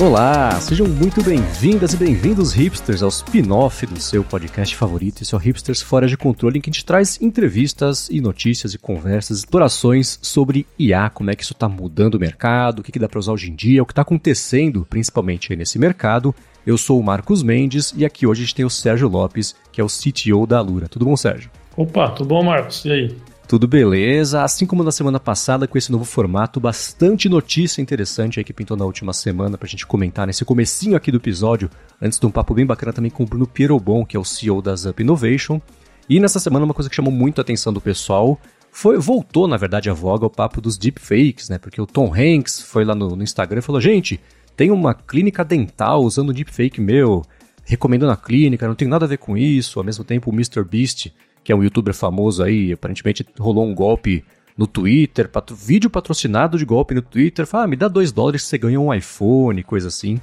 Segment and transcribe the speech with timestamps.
[0.00, 5.22] Olá, sejam muito bem-vindas e bem-vindos, hipsters, ao spin-off do seu podcast favorito.
[5.22, 8.72] Esse é o Hipsters Fora de Controle, em que a gente traz entrevistas e notícias
[8.72, 12.92] e conversas, explorações sobre IA, como é que isso está mudando o mercado, o que,
[12.92, 16.34] que dá para usar hoje em dia, o que está acontecendo, principalmente nesse mercado.
[16.66, 19.82] Eu sou o Marcos Mendes e aqui hoje a gente tem o Sérgio Lopes, que
[19.82, 20.88] é o CTO da Alura.
[20.88, 21.50] Tudo bom, Sérgio?
[21.76, 22.86] Opa, tudo bom, Marcos?
[22.86, 23.16] E aí?
[23.50, 24.44] Tudo beleza?
[24.44, 28.76] Assim como na semana passada, com esse novo formato, bastante notícia interessante aí que pintou
[28.76, 31.68] na última semana pra gente comentar nesse comecinho aqui do episódio,
[32.00, 34.62] antes de um papo bem bacana também com o Bruno Pierobon, que é o CEO
[34.62, 35.60] da Zup Innovation.
[36.08, 38.38] E nessa semana uma coisa que chamou muito a atenção do pessoal
[38.70, 41.58] foi voltou, na verdade, a voga o papo dos deepfakes, né?
[41.58, 44.20] Porque o Tom Hanks foi lá no, no Instagram e falou: gente,
[44.56, 47.24] tem uma clínica dental usando deepfake meu,
[47.64, 49.80] recomendando a clínica, não tem nada a ver com isso.
[49.80, 50.62] Ao mesmo tempo, o Mr.
[50.62, 51.10] Beast
[51.42, 54.24] que é um youtuber famoso aí, aparentemente rolou um golpe
[54.56, 58.42] no Twitter, patro, vídeo patrocinado de golpe no Twitter, fala, ah, me dá dois dólares
[58.42, 60.20] você ganha um iPhone, coisa assim.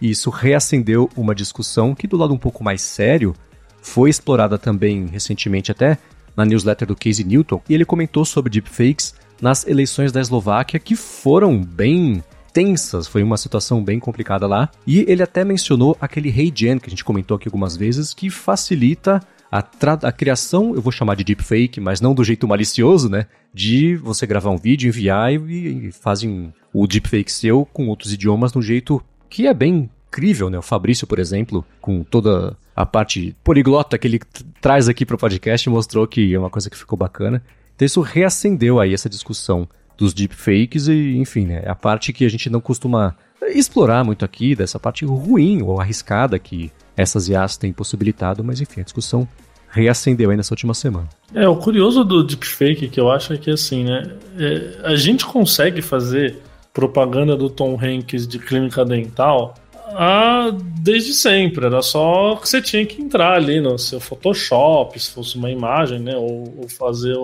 [0.00, 3.34] E isso reacendeu uma discussão que, do lado um pouco mais sério,
[3.80, 5.98] foi explorada também recentemente até
[6.36, 10.94] na newsletter do Casey Newton, e ele comentou sobre deepfakes nas eleições da Eslováquia, que
[10.94, 14.70] foram bem tensas, foi uma situação bem complicada lá.
[14.86, 19.20] E ele até mencionou aquele HeyGen, que a gente comentou aqui algumas vezes, que facilita
[19.52, 19.62] a,
[20.08, 23.26] a, criação, eu vou chamar de deepfake, mas não do jeito malicioso, né?
[23.52, 28.52] De você gravar um vídeo, enviar e, e fazem o deepfake seu com outros idiomas
[28.52, 30.58] de um jeito que é bem incrível, né?
[30.58, 34.20] O Fabrício, por exemplo, com toda a parte poliglota que ele
[34.58, 37.42] traz aqui para o podcast, mostrou que é uma coisa que ficou bacana.
[37.76, 41.62] Então isso reacendeu aí essa discussão dos deepfakes e, enfim, né?
[41.66, 43.14] A parte que a gente não costuma
[43.48, 48.80] explorar muito aqui, dessa parte ruim ou arriscada que essas IAs têm possibilitado, mas enfim,
[48.80, 49.26] a discussão
[49.68, 51.08] reacendeu aí nessa última semana.
[51.34, 55.24] É, o curioso do deepfake que eu acho é que assim, né, é, a gente
[55.24, 56.38] consegue fazer
[56.72, 59.54] propaganda do Tom Hanks de clínica dental
[59.94, 65.10] ah, desde sempre, era só que você tinha que entrar ali no seu Photoshop, se
[65.10, 67.16] fosse uma imagem, né, ou, ou fazer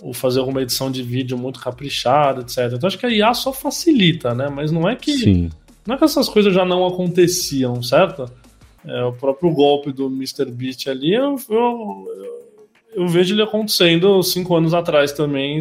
[0.00, 2.72] ou fazer alguma edição de vídeo muito caprichada, etc.
[2.72, 4.48] Então acho que a IA só facilita, né?
[4.48, 5.50] Mas não é que Sim.
[5.84, 8.30] não é que essas coisas já não aconteciam, certo?
[8.88, 10.46] É, o próprio golpe do Mr.
[10.46, 12.06] Beast ali, eu, eu,
[12.94, 15.58] eu, vejo ele acontecendo cinco anos atrás também,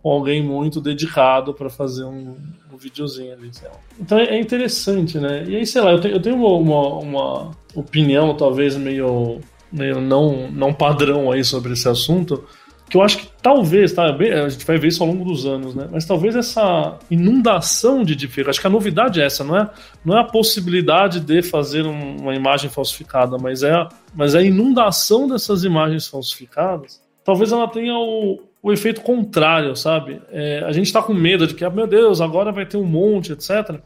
[0.00, 2.36] com alguém muito dedicado para fazer um,
[2.72, 3.50] um videozinho ali.
[3.98, 5.44] Então é interessante, né?
[5.48, 9.40] E aí, sei lá, eu tenho, eu tenho uma, uma, uma opinião talvez meio,
[9.72, 12.44] meio não, não padrão aí sobre esse assunto,
[12.92, 15.74] que eu acho que talvez, tá, a gente vai ver isso ao longo dos anos,
[15.74, 15.88] né?
[15.90, 19.70] Mas talvez essa inundação de deepfake, acho que a novidade é essa, não é,
[20.04, 23.72] não é a possibilidade de fazer um, uma imagem falsificada, mas é,
[24.14, 27.00] mas é a inundação dessas imagens falsificadas.
[27.24, 30.20] Talvez ela tenha o, o efeito contrário, sabe?
[30.30, 32.84] É, a gente está com medo de que, ah, meu Deus, agora vai ter um
[32.84, 33.80] monte, etc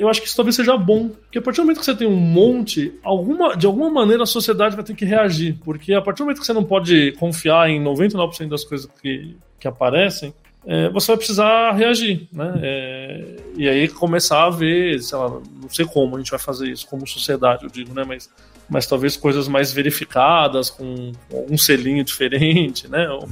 [0.00, 1.08] eu acho que isso talvez seja bom.
[1.08, 4.26] Porque a partir do momento que você tem um monte, alguma, de alguma maneira a
[4.26, 5.56] sociedade vai ter que reagir.
[5.64, 9.36] Porque a partir do momento que você não pode confiar em 99% das coisas que,
[9.58, 10.34] que aparecem,
[10.66, 12.52] é, você vai precisar reagir, né?
[12.62, 16.68] É, e aí começar a ver, sei lá, não sei como a gente vai fazer
[16.68, 18.04] isso como sociedade, eu digo, né?
[18.06, 18.28] Mas,
[18.68, 23.08] mas talvez coisas mais verificadas, com, com algum selinho diferente, né?
[23.08, 23.26] Ou,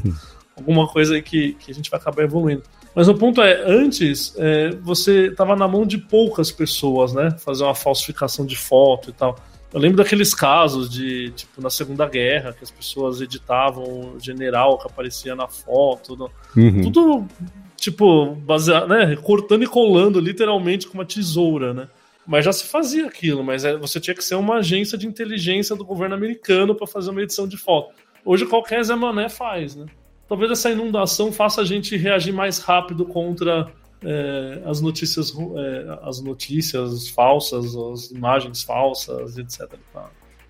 [0.56, 2.62] alguma coisa que, que a gente vai acabar evoluindo.
[2.98, 7.30] Mas o ponto é, antes é, você estava na mão de poucas pessoas, né?
[7.38, 9.38] Fazer uma falsificação de foto e tal.
[9.72, 14.78] Eu lembro daqueles casos de, tipo, na Segunda Guerra, que as pessoas editavam o general
[14.78, 16.16] que aparecia na foto.
[16.16, 16.28] No...
[16.56, 16.90] Uhum.
[16.90, 17.28] Tudo,
[17.76, 19.14] tipo, baseado, né?
[19.14, 21.88] Cortando e colando, literalmente, com uma tesoura, né?
[22.26, 25.76] Mas já se fazia aquilo, mas é, você tinha que ser uma agência de inteligência
[25.76, 27.94] do governo americano para fazer uma edição de foto.
[28.24, 29.86] Hoje qualquer Zé Mané faz, né?
[30.28, 33.72] Talvez essa inundação faça a gente reagir mais rápido contra
[34.02, 39.72] é, as notícias é, as notícias falsas, as imagens falsas, etc.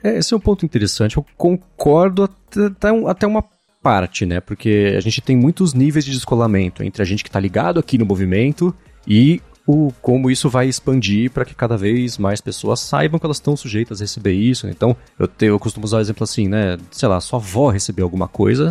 [0.02, 1.16] É, esse é um ponto interessante.
[1.16, 3.44] Eu concordo até, até uma
[3.82, 4.40] parte, né?
[4.40, 7.96] Porque a gente tem muitos níveis de descolamento entre a gente que está ligado aqui
[7.96, 8.74] no movimento
[9.06, 13.36] e o como isso vai expandir para que cada vez mais pessoas saibam que elas
[13.36, 14.66] estão sujeitas a receber isso.
[14.66, 14.72] Né?
[14.74, 16.78] Então, eu, te, eu costumo usar o exemplo assim, né?
[16.90, 18.70] Sei lá, sua avó receber alguma coisa,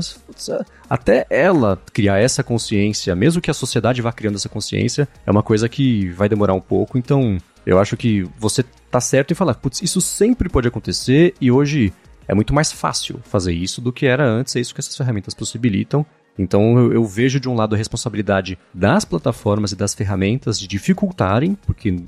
[0.90, 5.44] até ela criar essa consciência, mesmo que a sociedade vá criando essa consciência, é uma
[5.44, 6.98] coisa que vai demorar um pouco.
[6.98, 11.52] Então, eu acho que você tá certo em falar, putz, isso sempre pode acontecer e
[11.52, 11.94] hoje
[12.28, 15.34] é muito mais fácil fazer isso do que era antes, é isso que essas ferramentas
[15.34, 16.06] possibilitam.
[16.38, 20.68] Então eu, eu, vejo de um lado a responsabilidade das plataformas e das ferramentas de
[20.68, 22.00] dificultarem, porque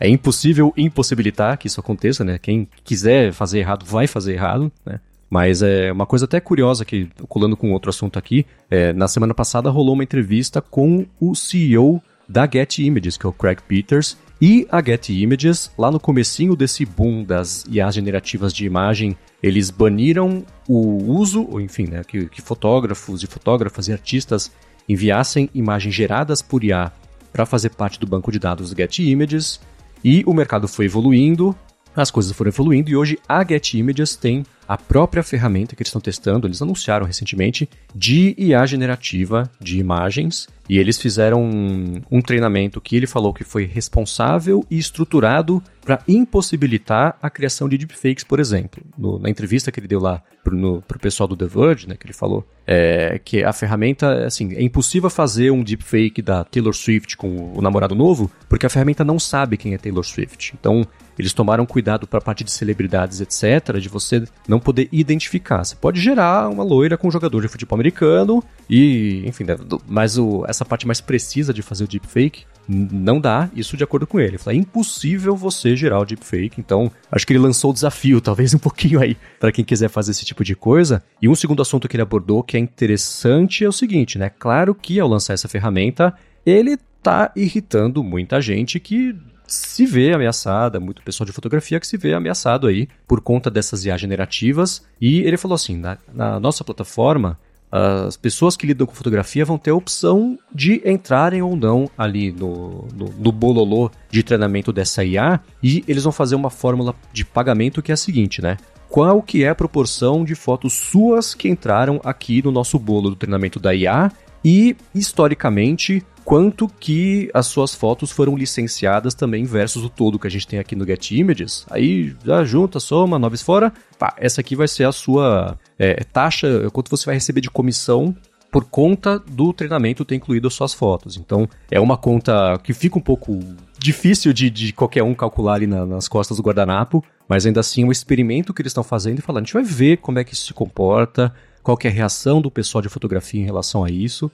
[0.00, 2.38] é, impossível impossibilitar que isso aconteça, né?
[2.38, 5.00] Quem quiser fazer errado vai fazer errado, né?
[5.28, 9.34] Mas é uma coisa até curiosa que, colando com outro assunto aqui, é, na semana
[9.34, 14.16] passada rolou uma entrevista com o CEO da Get Images, que é o Craig Peters,
[14.40, 19.70] e a Get Images, lá no comecinho desse boom das IAs generativas de imagem, eles
[19.70, 24.50] baniram o uso, ou enfim, né, que, que fotógrafos e fotógrafas e artistas
[24.88, 26.92] enviassem imagens geradas por IA
[27.32, 29.60] para fazer parte do banco de dados Get Images,
[30.02, 31.56] e o mercado foi evoluindo,
[31.96, 35.88] as coisas foram evoluindo e hoje a Get Images tem a própria ferramenta que eles
[35.88, 40.48] estão testando, eles anunciaram recentemente, de IA generativa de imagens.
[40.68, 46.02] E eles fizeram um, um treinamento que ele falou que foi responsável e estruturado para
[46.08, 48.82] impossibilitar a criação de deepfakes, por exemplo.
[48.96, 52.06] No, na entrevista que ele deu lá para o pessoal do The Verge, né, que
[52.06, 57.16] ele falou é, que a ferramenta, assim, é impossível fazer um deepfake da Taylor Swift
[57.16, 60.54] com o namorado novo, porque a ferramenta não sabe quem é Taylor Swift.
[60.58, 60.86] Então,
[61.18, 65.64] eles tomaram cuidado para a parte de celebridades, etc., de você não poder identificar.
[65.64, 69.56] Você pode gerar uma loira com um jogador de futebol americano e, enfim, né,
[69.86, 74.06] mas o, essa parte mais precisa de fazer o deepfake não dá, isso de acordo
[74.06, 74.30] com ele.
[74.30, 78.20] Ele falou, é impossível você gerar o deepfake, então acho que ele lançou o desafio,
[78.22, 81.02] talvez um pouquinho aí, para quem quiser fazer esse tipo de coisa.
[81.20, 84.30] E um segundo assunto que ele abordou que é interessante é o seguinte, né?
[84.30, 86.14] Claro que ao lançar essa ferramenta,
[86.44, 89.14] ele tá irritando muita gente que
[89.46, 93.84] se vê ameaçada, muito pessoal de fotografia que se vê ameaçado aí por conta dessas
[93.84, 94.84] IA generativas.
[95.00, 97.38] E ele falou assim: na, na nossa plataforma,
[97.76, 102.30] as pessoas que lidam com fotografia vão ter a opção de entrarem ou não ali
[102.30, 107.24] no, no, no, bololô de treinamento dessa IA e eles vão fazer uma fórmula de
[107.24, 108.58] pagamento que é a seguinte, né?
[108.88, 113.16] Qual que é a proporção de fotos suas que entraram aqui no nosso bolo do
[113.16, 114.12] treinamento da IA
[114.44, 120.30] e, historicamente, quanto que as suas fotos foram licenciadas também versus o todo que a
[120.30, 121.66] gente tem aqui no Get Images.
[121.70, 126.68] Aí já junta, soma, noves fora, pá, essa aqui vai ser a sua é, taxa,
[126.72, 128.14] quanto você vai receber de comissão
[128.50, 131.16] por conta do treinamento ter incluído as suas fotos.
[131.16, 133.40] Então, é uma conta que fica um pouco
[133.84, 137.84] difícil de, de qualquer um calcular ali na, nas costas do guardanapo, mas ainda assim
[137.84, 140.32] um experimento que eles estão fazendo e falando, a gente vai ver como é que
[140.32, 144.30] isso se comporta, qual é a reação do pessoal de fotografia em relação a isso.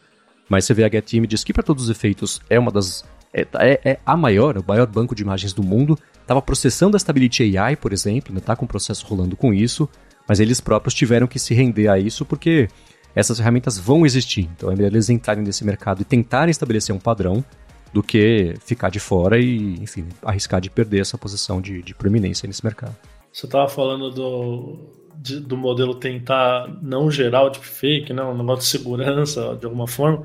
[0.48, 3.04] Mas você vê a Get Images, que para todos os efeitos é uma das.
[3.32, 5.98] É, é, é, a maior, o maior banco de imagens do mundo.
[6.20, 9.88] Estava processando a Stability AI, por exemplo, está com um processo rolando com isso,
[10.28, 12.68] mas eles próprios tiveram que se render a isso porque
[13.16, 14.48] essas ferramentas vão existir.
[14.56, 17.44] Então é melhor eles entrarem nesse mercado e tentarem estabelecer um padrão
[17.92, 22.46] do que ficar de fora e, enfim, arriscar de perder essa posição de, de proeminência
[22.46, 22.96] nesse mercado.
[23.32, 24.78] Você estava falando do,
[25.16, 29.86] de, do modelo tentar não gerar o deepfake, né, um negócio de segurança de alguma
[29.86, 30.24] forma,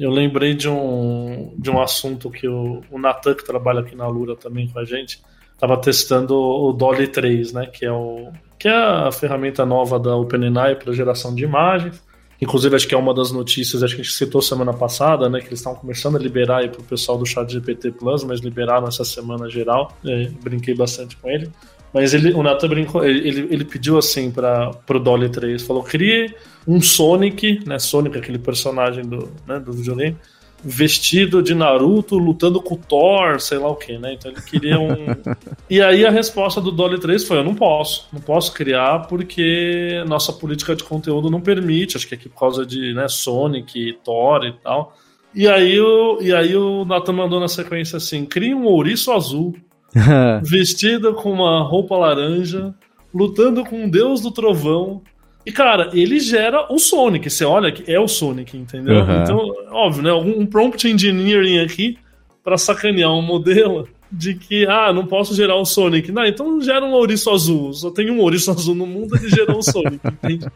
[0.00, 4.08] eu lembrei de um, de um assunto que o, o Natan, que trabalha aqui na
[4.08, 8.66] Lura também com a gente, estava testando o Dolly 3, né, que é, o, que
[8.66, 12.02] é a ferramenta nova da OpenAI para geração de imagens.
[12.40, 15.40] Inclusive, acho que é uma das notícias, acho que a gente citou semana passada, né?
[15.40, 18.88] Que eles estavam começando a liberar para o pessoal do chat GPT Plus, mas liberaram
[18.88, 19.94] essa semana geral.
[20.04, 21.50] É, brinquei bastante com ele.
[21.92, 26.32] Mas ele, o Nata brincou, ele, ele pediu assim para o Dolly 3, falou, crie
[26.66, 30.16] um Sonic, né, Sonic, aquele personagem do, né, do videogame,
[30.62, 34.78] vestido de Naruto, lutando com o Thor, sei lá o que, né, então ele queria
[34.78, 34.94] um...
[35.68, 40.02] e aí a resposta do Dolly 3 foi, eu não posso, não posso criar porque
[40.06, 44.44] nossa política de conteúdo não permite, acho que aqui por causa de, né, Sonic, Thor
[44.44, 44.94] e tal...
[45.34, 49.54] E aí, o, e aí o Nathan mandou na sequência assim: crie um ouriço azul
[50.42, 52.74] vestida com uma roupa laranja,
[53.14, 55.02] lutando com o deus do trovão.
[55.44, 57.30] E, cara, ele gera o Sonic.
[57.30, 58.96] Você olha que é o Sonic, entendeu?
[58.96, 59.22] Uhum.
[59.22, 59.38] Então,
[59.70, 60.12] óbvio, né?
[60.12, 61.98] Um prompt engineering aqui
[62.44, 66.10] para sacanear um modelo de que, ah, não posso gerar o Sonic.
[66.10, 67.72] Não, então gera um ouriço azul.
[67.72, 70.46] Só tem um ouriço azul no mundo, ele gerou o Sonic, entende?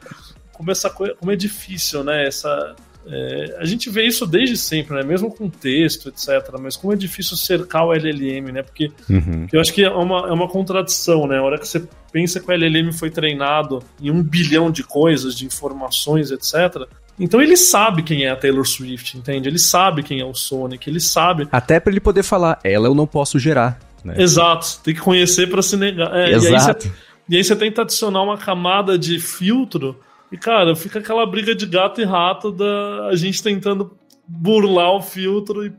[0.52, 2.26] Como, essa coisa, como é difícil, né?
[2.26, 2.74] Essa,
[3.06, 5.02] é, a gente vê isso desde sempre, né?
[5.02, 6.28] Mesmo com texto, etc.
[6.61, 8.62] Mas como é difícil cercar o LLM, né?
[8.62, 9.46] Porque, uhum.
[9.52, 11.38] eu acho que é uma, é uma contradição, né?
[11.38, 11.82] A hora que você
[12.12, 16.87] pensa que o LLM foi treinado em um bilhão de coisas, de informações, etc.
[17.18, 19.49] Então ele sabe quem é a Taylor Swift, entende?
[19.49, 21.46] Ele sabe quem é o Sonic, ele sabe.
[21.52, 23.78] Até para ele poder falar, ela eu não posso gerar.
[24.02, 24.14] Né?
[24.18, 26.14] Exato, tem que conhecer para se negar.
[26.14, 26.46] É, Exato.
[26.46, 26.92] E aí, você,
[27.30, 29.99] e aí você tenta adicionar uma camada de filtro
[30.34, 35.00] e, cara, fica aquela briga de gato e rato da a gente tentando burlar o
[35.00, 35.72] filtro.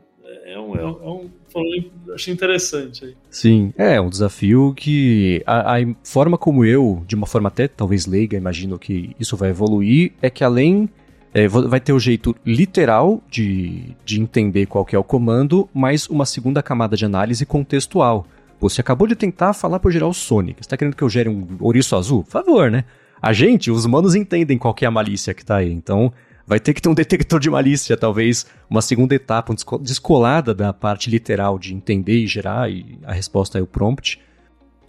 [0.46, 3.14] É um, é um, é achei interessante aí.
[3.30, 8.06] Sim, é um desafio que a, a, forma como eu, de uma forma até talvez
[8.06, 10.88] leiga, imagino que isso vai evoluir, é que além
[11.34, 16.08] É, vai ter o jeito literal de, de entender qual que é o comando, mais
[16.08, 18.26] uma segunda camada de análise contextual.
[18.58, 20.60] Você acabou de tentar falar para eu gerar o Sonic.
[20.60, 22.24] Você está querendo que eu gere um ouriço azul?
[22.24, 22.84] Por favor, né?
[23.20, 25.72] A gente, os humanos, entendem qual é a malícia que está aí.
[25.72, 26.12] Então,
[26.46, 31.10] vai ter que ter um detector de malícia, talvez uma segunda etapa, descolada da parte
[31.10, 34.20] literal de entender e gerar, e a resposta é o prompt.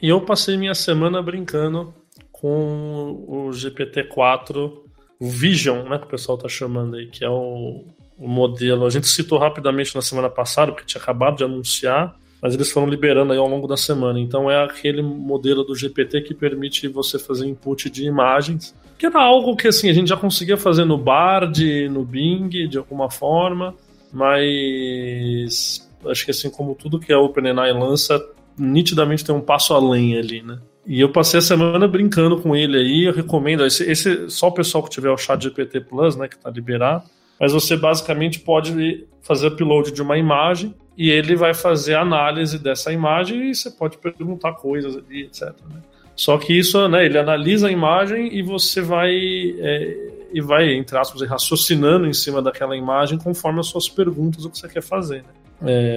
[0.01, 1.93] E eu passei minha semana brincando
[2.31, 4.87] com o GPT-4
[5.19, 7.85] o Vision, né, que o pessoal está chamando aí, que é o,
[8.17, 8.85] o modelo.
[8.85, 12.87] A gente citou rapidamente na semana passada, porque tinha acabado de anunciar, mas eles foram
[12.87, 14.19] liberando aí ao longo da semana.
[14.19, 19.21] Então é aquele modelo do GPT que permite você fazer input de imagens, que era
[19.21, 23.75] algo que assim a gente já conseguia fazer no Bard, no Bing, de alguma forma,
[24.11, 28.23] mas acho que assim como tudo que a OpenAI lança,
[28.57, 30.59] nitidamente tem um passo além ali, né?
[30.87, 33.03] E eu passei a semana brincando com ele aí.
[33.03, 33.65] Eu recomendo.
[33.65, 37.03] Esse, esse só o pessoal que tiver o chat GPT Plus, né, que está liberado.
[37.39, 42.91] Mas você basicamente pode fazer upload de uma imagem e ele vai fazer análise dessa
[42.91, 45.49] imagem e você pode perguntar coisas ali, etc.
[45.69, 45.81] Né?
[46.15, 49.13] Só que isso, né, ele analisa a imagem e você vai
[49.59, 54.49] é, e vai, entre aspas, raciocinando em cima daquela imagem conforme as suas perguntas, o
[54.49, 55.23] que você quer fazer.
[55.23, 55.29] Né?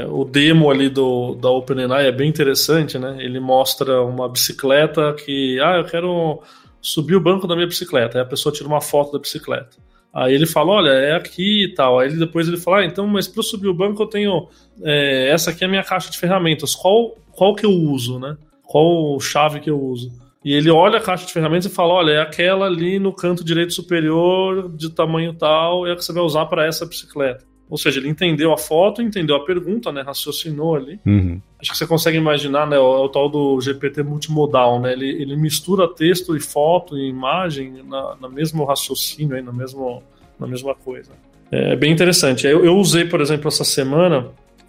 [0.03, 3.17] É, o demo ali do, da OpenAI é bem interessante, né?
[3.19, 6.43] Ele mostra uma bicicleta que, ah, eu quero
[6.81, 8.19] subir o banco da minha bicicleta.
[8.19, 9.77] Aí a pessoa tira uma foto da bicicleta.
[10.13, 11.99] Aí ele fala, olha, é aqui e tal.
[11.99, 14.49] Aí ele, depois ele fala, ah, então, mas para subir o banco eu tenho
[14.83, 16.75] é, essa aqui é a minha caixa de ferramentas.
[16.75, 18.37] Qual qual que eu uso, né?
[18.63, 20.11] Qual chave que eu uso?
[20.45, 23.45] E ele olha a caixa de ferramentas e fala, olha, é aquela ali no canto
[23.45, 27.45] direito superior de tamanho tal, é a que você vai usar para essa bicicleta.
[27.71, 30.03] Ou seja, ele entendeu a foto, entendeu a pergunta, né?
[30.03, 30.99] Raciocinou ali.
[31.07, 31.41] Uhum.
[31.61, 32.77] Acho que você consegue imaginar, né?
[32.77, 34.93] O, o, tal do GPT multimodal, né?
[34.93, 40.03] Ele, ele mistura texto e foto e imagem na, na mesmo raciocínio, aí, na, mesmo,
[40.39, 41.13] na mesma coisa.
[41.53, 42.45] É bem interessante.
[42.45, 44.27] Eu, eu usei, por exemplo, essa semana,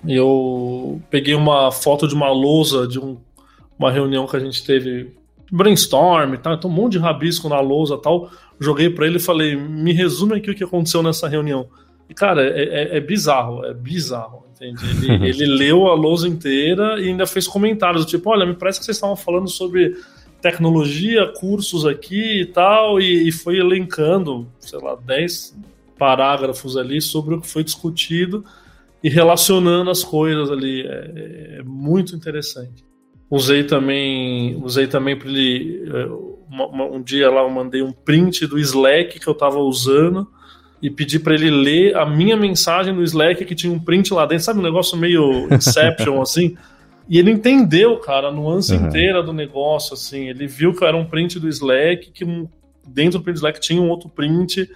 [0.07, 3.17] eu peguei uma foto de uma lousa de um,
[3.79, 5.11] uma reunião que a gente teve
[5.51, 6.53] brainstorm, tá?
[6.53, 8.29] Então, um monte de rabisco na lousa tal.
[8.59, 11.67] Joguei para ele e falei: me resume aqui o que aconteceu nessa reunião.
[12.11, 14.83] E, cara, é, é, é bizarro, é bizarro, entende?
[14.85, 18.85] Ele, ele leu a lousa inteira e ainda fez comentários, tipo, olha, me parece que
[18.85, 19.95] vocês estavam falando sobre
[20.41, 25.57] tecnologia, cursos aqui e tal, e, e foi elencando, sei lá, 10
[25.97, 28.43] parágrafos ali sobre o que foi discutido
[29.01, 30.81] e relacionando as coisas ali.
[30.85, 32.83] É, é muito interessante.
[33.29, 35.81] Usei também, usei também para ele.
[35.87, 36.07] É,
[36.93, 40.27] um dia lá eu mandei um print do Slack que eu estava usando
[40.81, 44.25] e pedi para ele ler a minha mensagem no Slack que tinha um print lá
[44.25, 46.57] dentro, sabe um negócio meio Inception assim.
[47.07, 48.87] E ele entendeu, cara, a nuance uhum.
[48.87, 50.29] inteira do negócio, assim.
[50.29, 52.25] Ele viu que era um print do Slack, que
[52.87, 54.69] dentro do print do Slack tinha um outro print.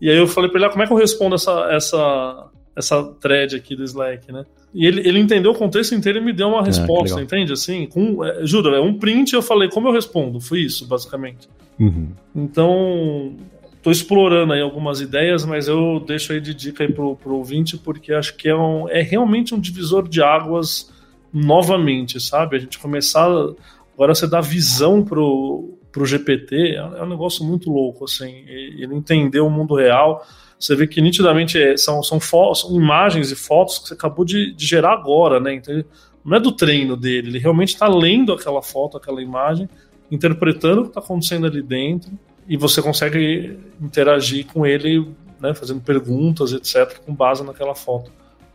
[0.00, 2.46] E aí eu falei para ele, ah, como é que eu respondo essa, essa,
[2.76, 4.44] essa thread aqui do Slack, né?
[4.74, 7.52] E ele, ele entendeu o contexto inteiro e me deu uma é, resposta, entende?
[7.52, 10.40] Assim, com, é, juro, é um print eu falei, como eu respondo?
[10.40, 11.48] Foi isso, basicamente.
[11.80, 12.10] Uhum.
[12.36, 13.34] Então,
[13.78, 17.78] Estou explorando aí algumas ideias, mas eu deixo aí de dica aí pro, pro ouvinte,
[17.78, 20.92] porque acho que é, um, é realmente um divisor de águas
[21.32, 22.56] novamente, sabe?
[22.56, 23.28] A gente começar.
[23.94, 28.44] Agora você dá visão pro, pro GPT, é, é um negócio muito louco, assim.
[28.48, 30.26] Ele entendeu o mundo real.
[30.58, 34.24] Você vê que nitidamente é, são, são, fotos, são imagens e fotos que você acabou
[34.24, 35.54] de, de gerar agora, né?
[35.54, 35.84] Então,
[36.24, 39.68] não é do treino dele, ele realmente está lendo aquela foto, aquela imagem,
[40.10, 42.10] interpretando o que está acontecendo ali dentro
[42.48, 45.06] e você consegue interagir com ele,
[45.38, 48.10] né, fazendo perguntas, etc., com base naquela foto.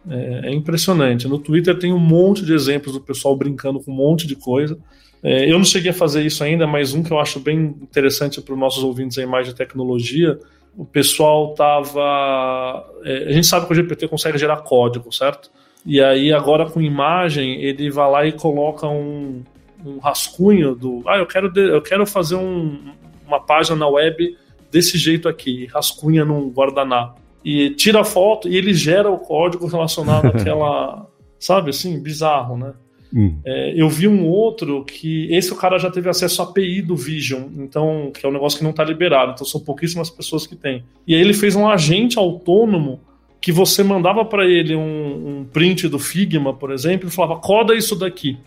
[0.10, 1.28] É, é, impressionante.
[1.28, 4.78] No Twitter tem um monte de exemplos do pessoal brincando com um monte de coisa.
[5.22, 8.42] É, eu não cheguei a fazer isso ainda, mas um que eu acho bem interessante
[8.42, 10.38] para os nossos ouvintes aí mais de tecnologia,
[10.76, 12.86] o pessoal estava.
[13.06, 15.50] É, a gente sabe que o GPT consegue gerar código, certo?
[15.86, 19.44] E aí agora com imagem ele vai lá e coloca um,
[19.86, 21.04] um rascunho do.
[21.06, 22.94] Ah, eu quero, eu quero fazer um,
[23.34, 24.38] uma página na web
[24.72, 27.22] desse jeito aqui, rascunha num guardanapo.
[27.44, 31.08] E tira a foto e ele gera o código relacionado àquela.
[31.38, 32.00] sabe assim?
[32.02, 32.74] Bizarro, né?
[33.14, 33.38] Hum.
[33.46, 36.96] É, eu vi um outro que esse o cara já teve acesso à API do
[36.96, 40.56] Vision, então que é um negócio que não está liberado, então são pouquíssimas pessoas que
[40.56, 40.84] têm.
[41.06, 43.00] E aí ele fez um agente autônomo
[43.40, 47.76] que você mandava para ele um, um, print do Figma, por exemplo, e falava coda
[47.76, 48.38] isso daqui.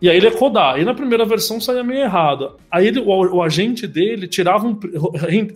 [0.00, 0.74] E aí ele ia codar.
[0.74, 2.56] Aí na primeira versão saía meio errado.
[2.70, 4.78] Aí ele, o, o, agente dele tirava um,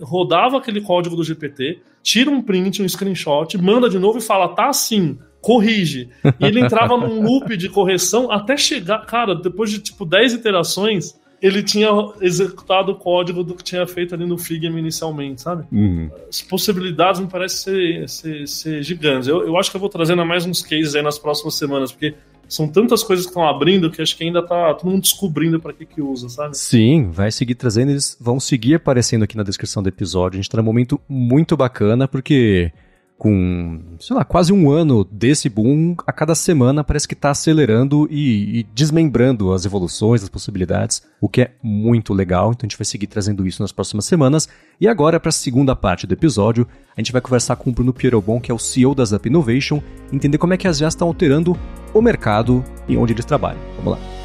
[0.00, 4.49] rodava aquele código do GPT, tira um print, um screenshot, manda de novo e fala,
[4.49, 6.09] tá assim, corrige.
[6.38, 11.18] E ele entrava num loop de correção até chegar, cara, depois de tipo 10 iterações,
[11.40, 11.88] ele tinha
[12.20, 15.66] executado o código do que tinha feito ali no Figma inicialmente, sabe?
[15.73, 16.11] Uhum.
[16.28, 19.26] As possibilidades me parecem ser, ser, ser gigantes.
[19.26, 22.14] Eu, eu acho que eu vou trazendo mais uns cases aí nas próximas semanas, porque
[22.50, 25.73] são tantas coisas que estão abrindo que acho que ainda tá todo mundo descobrindo para
[25.73, 26.59] que que usa, sabe?
[26.59, 30.37] Sim, vai seguir trazendo, eles vão seguir aparecendo aqui na descrição do episódio.
[30.37, 32.73] A gente tá num momento muito bacana porque
[33.20, 38.08] com, sei lá, quase um ano desse boom, a cada semana parece que está acelerando
[38.10, 42.52] e, e, desmembrando as evoluções, as possibilidades, o que é muito legal.
[42.52, 44.48] Então a gente vai seguir trazendo isso nas próximas semanas.
[44.80, 47.92] E agora, para a segunda parte do episódio, a gente vai conversar com o Bruno
[47.92, 51.06] Pierobon, que é o CEO da Zap Innovation, entender como é que as IAs estão
[51.06, 51.54] alterando
[51.92, 53.60] o mercado e onde eles trabalham.
[53.76, 54.19] Vamos lá.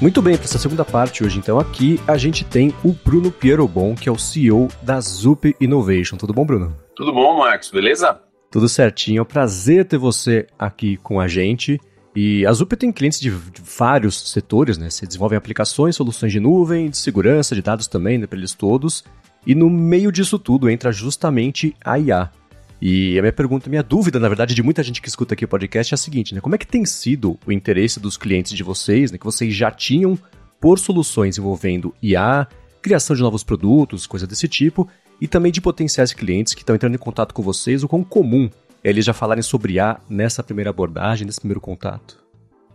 [0.00, 3.96] Muito bem, para essa segunda parte hoje, então, aqui a gente tem o Bruno Pierobon,
[3.96, 6.16] que é o CEO da Zup Innovation.
[6.16, 6.72] Tudo bom, Bruno?
[6.94, 8.20] Tudo bom, Marcos, beleza?
[8.48, 11.80] Tudo certinho, é um prazer ter você aqui com a gente.
[12.14, 14.88] E a Zup tem clientes de, vários setores, né?
[14.88, 19.02] Você desenvolve aplicações, soluções de nuvem, de segurança, de dados também, né, para eles todos.
[19.44, 22.30] E no meio disso tudo entra justamente a IA.
[22.80, 25.48] E a minha pergunta, minha dúvida, na verdade, de muita gente que escuta aqui o
[25.48, 26.40] podcast é a seguinte, né?
[26.40, 29.18] Como é que tem sido o interesse dos clientes de vocês, né?
[29.18, 30.18] Que vocês já tinham
[30.60, 32.46] por soluções envolvendo IA,
[32.80, 34.88] criação de novos produtos, coisa desse tipo,
[35.20, 38.48] e também de potenciais clientes que estão entrando em contato com vocês, o quão comum
[38.82, 42.27] é eles já falarem sobre IA nessa primeira abordagem, nesse primeiro contato?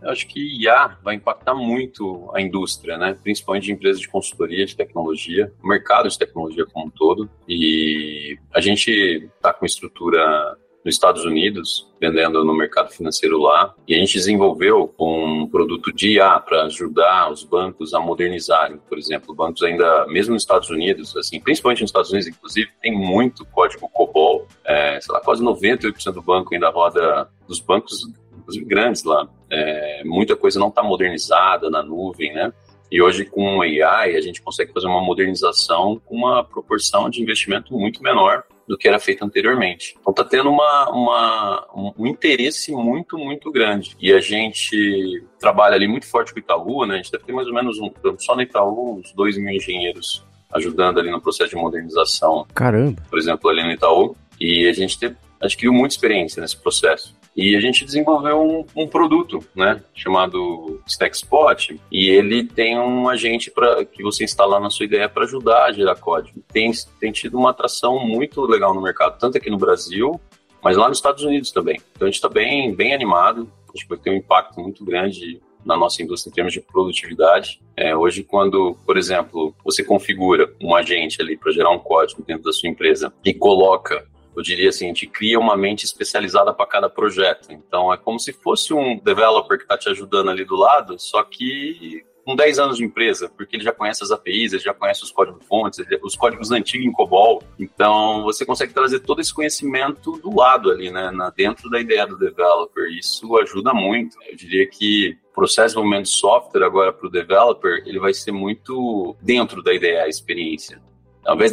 [0.06, 3.16] Acho que IA vai impactar muito a indústria, né?
[3.22, 7.28] principalmente de empresas de consultoria de tecnologia, o mercado de tecnologia como um todo.
[7.48, 8.90] E a gente
[9.36, 14.94] está com estrutura nos Estados Unidos, vendendo no mercado financeiro lá, e a gente desenvolveu
[15.00, 18.78] um produto de IA para ajudar os bancos a modernizarem.
[18.86, 22.92] Por exemplo, bancos ainda, mesmo nos Estados Unidos, assim, principalmente nos Estados Unidos, inclusive, tem
[22.92, 28.06] muito código COBOL, é, sei lá, quase 98% do banco ainda roda, dos bancos
[28.44, 29.28] inclusive grandes lá.
[29.50, 32.52] É, muita coisa não está modernizada na nuvem, né?
[32.90, 37.20] E hoje com o AI a gente consegue fazer uma modernização com uma proporção de
[37.20, 39.96] investimento muito menor do que era feito anteriormente.
[40.00, 43.96] Então está tendo uma, uma, um interesse muito, muito grande.
[44.00, 46.94] E a gente trabalha ali muito forte com o Itaú, né?
[46.94, 50.24] A gente deve ter mais ou menos, um, só no Itaú, uns 2 mil engenheiros
[50.52, 52.46] ajudando ali no processo de modernização.
[52.54, 53.02] Caramba!
[53.10, 54.16] Por exemplo, ali no Itaú.
[54.40, 57.14] E a gente teve, adquiriu muita experiência nesse processo.
[57.36, 63.50] E a gente desenvolveu um, um produto, né, chamado StackSpot, e ele tem um agente
[63.50, 66.40] para que você instalar na sua ideia para ajudar a gerar código.
[66.52, 66.70] Tem,
[67.00, 70.20] tem tido uma atração muito legal no mercado, tanto aqui no Brasil,
[70.62, 71.80] mas lá nos Estados Unidos também.
[71.94, 75.40] Então a gente está bem, bem animado, a gente vai ter um impacto muito grande
[75.64, 77.60] na nossa indústria em termos de produtividade.
[77.76, 82.44] É, hoje, quando, por exemplo, você configura um agente ali para gerar um código dentro
[82.44, 86.66] da sua empresa e coloca eu diria assim, a gente cria uma mente especializada para
[86.66, 87.52] cada projeto.
[87.52, 91.22] Então é como se fosse um developer que está te ajudando ali do lado, só
[91.22, 95.02] que com 10 anos de empresa, porque ele já conhece as APIs, ele já conhece
[95.02, 97.42] os códigos-fontes, os códigos antigos em COBOL.
[97.58, 102.06] Então, você consegue trazer todo esse conhecimento do lado ali, né, na, dentro da ideia
[102.06, 102.84] do developer.
[102.90, 104.16] Isso ajuda muito.
[104.26, 108.14] Eu diria que o processo de desenvolvimento de software agora para o developer, ele vai
[108.14, 110.80] ser muito dentro da ideia, a experiência.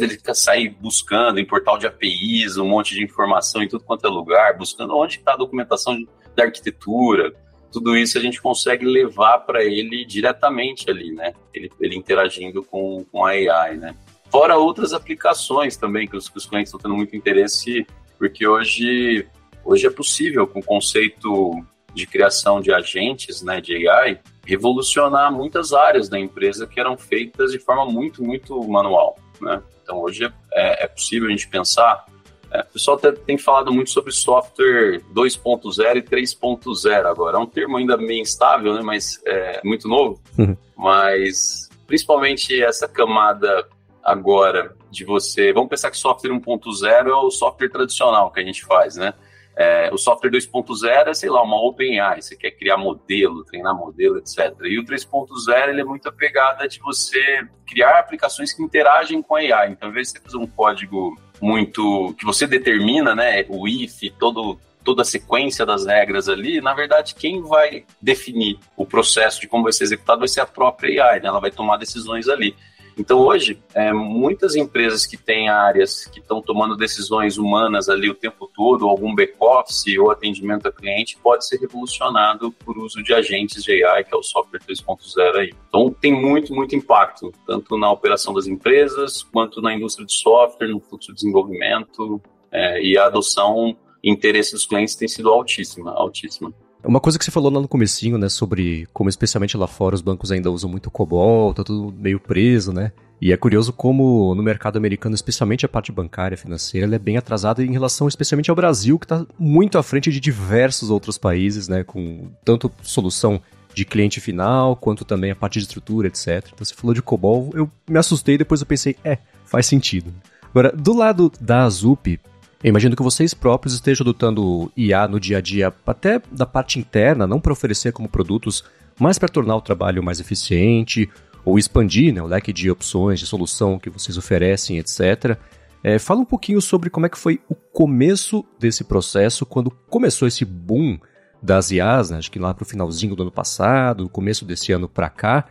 [0.00, 4.06] Dele ficar sair buscando em portal de APIs, um monte de informação em tudo quanto
[4.06, 5.96] é lugar, buscando onde está a documentação
[6.36, 7.34] da arquitetura,
[7.72, 11.32] tudo isso a gente consegue levar para ele diretamente ali, né?
[11.54, 13.96] Ele, ele interagindo com, com a AI, né?
[14.30, 17.86] Fora outras aplicações também que os, que os clientes estão tendo muito interesse,
[18.18, 19.26] porque hoje,
[19.64, 25.72] hoje é possível, com o conceito de criação de agentes né, de AI, revolucionar muitas
[25.72, 29.16] áreas da empresa que eram feitas de forma muito, muito manual.
[29.42, 29.62] Né?
[29.82, 32.06] Então hoje é, é possível a gente pensar.
[32.50, 37.36] É, o pessoal tem falado muito sobre software 2.0 e 3.0 agora.
[37.36, 38.82] É um termo ainda meio instável, né?
[38.82, 40.20] mas é muito novo.
[40.38, 40.56] Uhum.
[40.76, 43.66] Mas principalmente essa camada
[44.02, 45.52] agora de você.
[45.52, 49.14] Vamos pensar que software 1.0 é o software tradicional que a gente faz, né?
[49.54, 54.18] É, o software 2.0 é, sei lá, uma OpenAI, você quer criar modelo, treinar modelo,
[54.18, 54.54] etc.
[54.62, 59.36] E o 3.0 ele é muito a pegada de você criar aplicações que interagem com
[59.36, 59.72] a AI.
[59.72, 64.00] Então, ao invés de você fazer um código muito que você determina, né, o if,
[64.18, 69.46] todo toda a sequência das regras ali, na verdade, quem vai definir o processo de
[69.46, 71.28] como vai ser executado vai ser a própria AI, né?
[71.28, 72.56] Ela vai tomar decisões ali.
[72.98, 78.14] Então, hoje, é, muitas empresas que têm áreas que estão tomando decisões humanas ali o
[78.14, 83.62] tempo todo, algum back-office ou atendimento a cliente, pode ser revolucionado por uso de agentes
[83.62, 85.52] de AI, que é o software 3.0 aí.
[85.68, 90.68] Então, tem muito, muito impacto, tanto na operação das empresas, quanto na indústria de software,
[90.68, 92.20] no fluxo de desenvolvimento,
[92.54, 93.74] É, e a adoção
[94.04, 96.52] interesse dos clientes tem sido altíssima, altíssima.
[96.84, 100.00] Uma coisa que você falou lá no comecinho, né, sobre como especialmente lá fora os
[100.00, 102.92] bancos ainda usam muito COBOL, tá tudo meio preso, né?
[103.20, 107.16] E é curioso como no mercado americano, especialmente a parte bancária, financeira, ela é bem
[107.16, 111.68] atrasada em relação especialmente ao Brasil, que está muito à frente de diversos outros países,
[111.68, 113.40] né, com tanto solução
[113.72, 116.48] de cliente final, quanto também a parte de estrutura, etc.
[116.52, 120.12] Então você falou de COBOL, eu me assustei, depois eu pensei, é, faz sentido.
[120.50, 122.20] Agora, do lado da Azup,
[122.62, 126.78] eu imagino que vocês próprios estejam adotando IA no dia a dia, até da parte
[126.78, 128.64] interna, não para oferecer como produtos,
[128.98, 131.10] mas para tornar o trabalho mais eficiente
[131.44, 135.36] ou expandir né, o leque de opções de solução que vocês oferecem, etc.
[135.82, 140.28] É, fala um pouquinho sobre como é que foi o começo desse processo, quando começou
[140.28, 140.98] esse boom
[141.42, 144.88] das IAs, né, acho que lá para o finalzinho do ano passado, começo desse ano
[144.88, 145.46] para cá,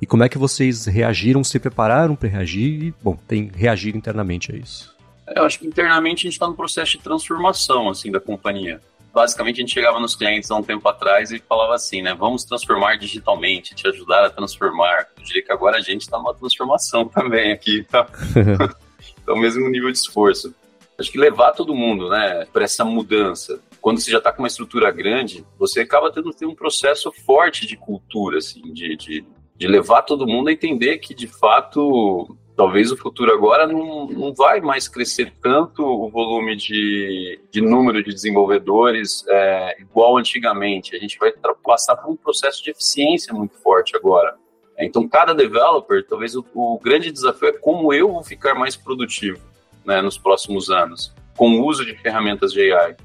[0.00, 4.50] e como é que vocês reagiram, se prepararam para reagir e, bom, tem reagir internamente
[4.50, 4.93] a isso.
[5.28, 8.80] Eu acho que internamente a gente está no processo de transformação assim da companhia.
[9.12, 12.14] Basicamente a gente chegava nos clientes há um tempo atrás e falava assim, né?
[12.14, 15.06] Vamos transformar digitalmente, te ajudar a transformar.
[15.16, 18.08] Eu diria que agora a gente está numa transformação também aqui, tá?
[19.22, 20.52] então mesmo nível de esforço.
[20.98, 23.60] Acho que levar todo mundo, né, para essa mudança.
[23.80, 27.66] Quando você já está com uma estrutura grande, você acaba tendo ter um processo forte
[27.66, 29.24] de cultura, assim, de, de,
[29.56, 34.32] de levar todo mundo a entender que de fato talvez o futuro agora não, não
[34.32, 40.94] vai mais crescer tanto o volume de, de número de desenvolvedores é, igual antigamente.
[40.94, 44.36] A gente vai passar por um processo de eficiência muito forte agora.
[44.78, 49.38] Então, cada developer, talvez o, o grande desafio é como eu vou ficar mais produtivo
[49.84, 52.96] né, nos próximos anos, com o uso de ferramentas de AI.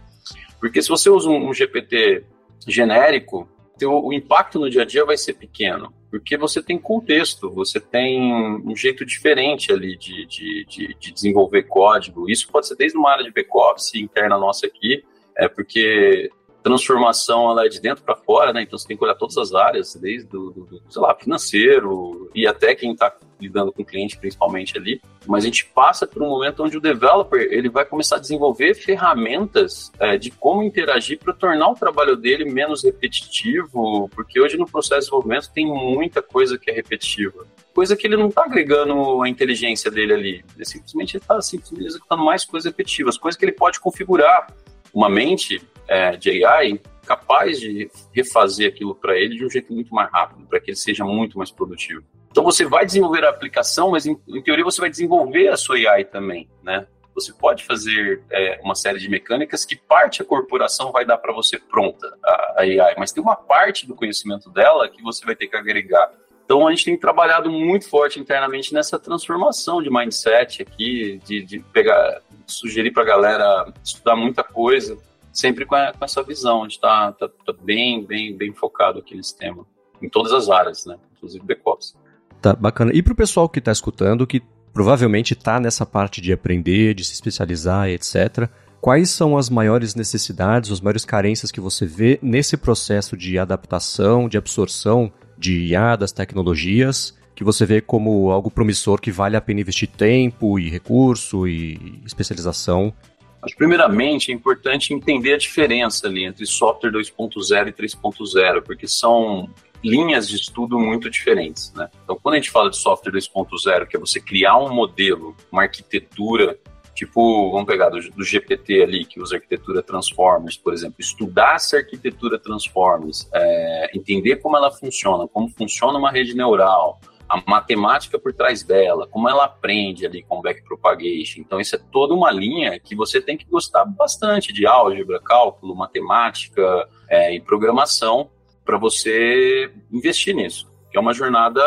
[0.59, 2.23] Porque se você usa um, um GPT
[2.67, 3.47] genérico,
[3.81, 8.33] o impacto no dia a dia vai ser pequeno porque você tem contexto, você tem
[8.65, 12.29] um jeito diferente ali de, de, de, de desenvolver código.
[12.29, 15.03] Isso pode ser desde uma área de back-office interna nossa aqui,
[15.37, 16.31] é porque
[16.63, 18.63] transformação ela é de dentro para fora, né?
[18.63, 22.29] Então você tem que olhar todas as áreas, desde do, do, do sei lá, financeiro
[22.33, 25.01] e até quem está lidando com o cliente, principalmente ali.
[25.25, 28.73] Mas a gente passa por um momento onde o developer ele vai começar a desenvolver
[28.73, 34.65] ferramentas é, de como interagir para tornar o trabalho dele menos repetitivo, porque hoje no
[34.65, 37.45] processo de desenvolvimento tem muita coisa que é repetitiva.
[37.73, 40.45] Coisa que ele não está agregando a inteligência dele ali.
[40.55, 44.47] Ele simplesmente está simplesmente executando mais coisas repetitivas, coisas que ele pode configurar
[44.93, 49.93] uma mente é, de AI capaz de refazer aquilo para ele de um jeito muito
[49.93, 52.03] mais rápido, para que ele seja muito mais produtivo.
[52.31, 55.75] Então você vai desenvolver a aplicação, mas em, em teoria você vai desenvolver a sua
[55.75, 56.87] AI também, né?
[57.15, 61.33] Você pode fazer é, uma série de mecânicas que parte a corporação vai dar para
[61.33, 65.35] você pronta, a, a AI, mas tem uma parte do conhecimento dela que você vai
[65.35, 66.11] ter que agregar.
[66.45, 71.59] Então a gente tem trabalhado muito forte internamente nessa transformação de mindset aqui, de, de
[71.59, 74.97] pegar, sugerir para a galera estudar muita coisa,
[75.31, 76.61] sempre com, a, com essa visão.
[76.61, 79.65] A gente está tá, tá bem, bem, bem focado aqui nesse tema,
[80.01, 80.97] em todas as áreas, né?
[81.17, 81.95] Inclusive backups.
[82.41, 82.91] Tá, bacana.
[82.93, 84.41] E para o pessoal que está escutando, que
[84.73, 88.49] provavelmente está nessa parte de aprender, de se especializar, etc.,
[88.79, 94.29] quais são as maiores necessidades, as maiores carências que você vê nesse processo de adaptação,
[94.29, 99.41] de absorção de IA, das tecnologias, que você vê como algo promissor que vale a
[99.41, 102.93] pena investir tempo e recurso e especialização
[103.41, 109.49] mas, primeiramente, é importante entender a diferença ali entre software 2.0 e 3.0, porque são
[109.83, 111.73] linhas de estudo muito diferentes.
[111.73, 111.89] Né?
[112.03, 115.63] Então, quando a gente fala de software 2.0, que é você criar um modelo, uma
[115.63, 116.57] arquitetura,
[116.93, 121.77] tipo, vamos pegar do, do GPT ali, que usa arquitetura Transformers, por exemplo, estudar essa
[121.77, 128.33] arquitetura Transformers, é, entender como ela funciona, como funciona uma rede neural, a matemática por
[128.33, 131.41] trás dela, como ela aprende ali com backpropagation.
[131.41, 135.75] Então, isso é toda uma linha que você tem que gostar bastante de álgebra, cálculo,
[135.75, 138.31] matemática é, e programação
[138.69, 141.59] para você investir nisso, que é uma jornada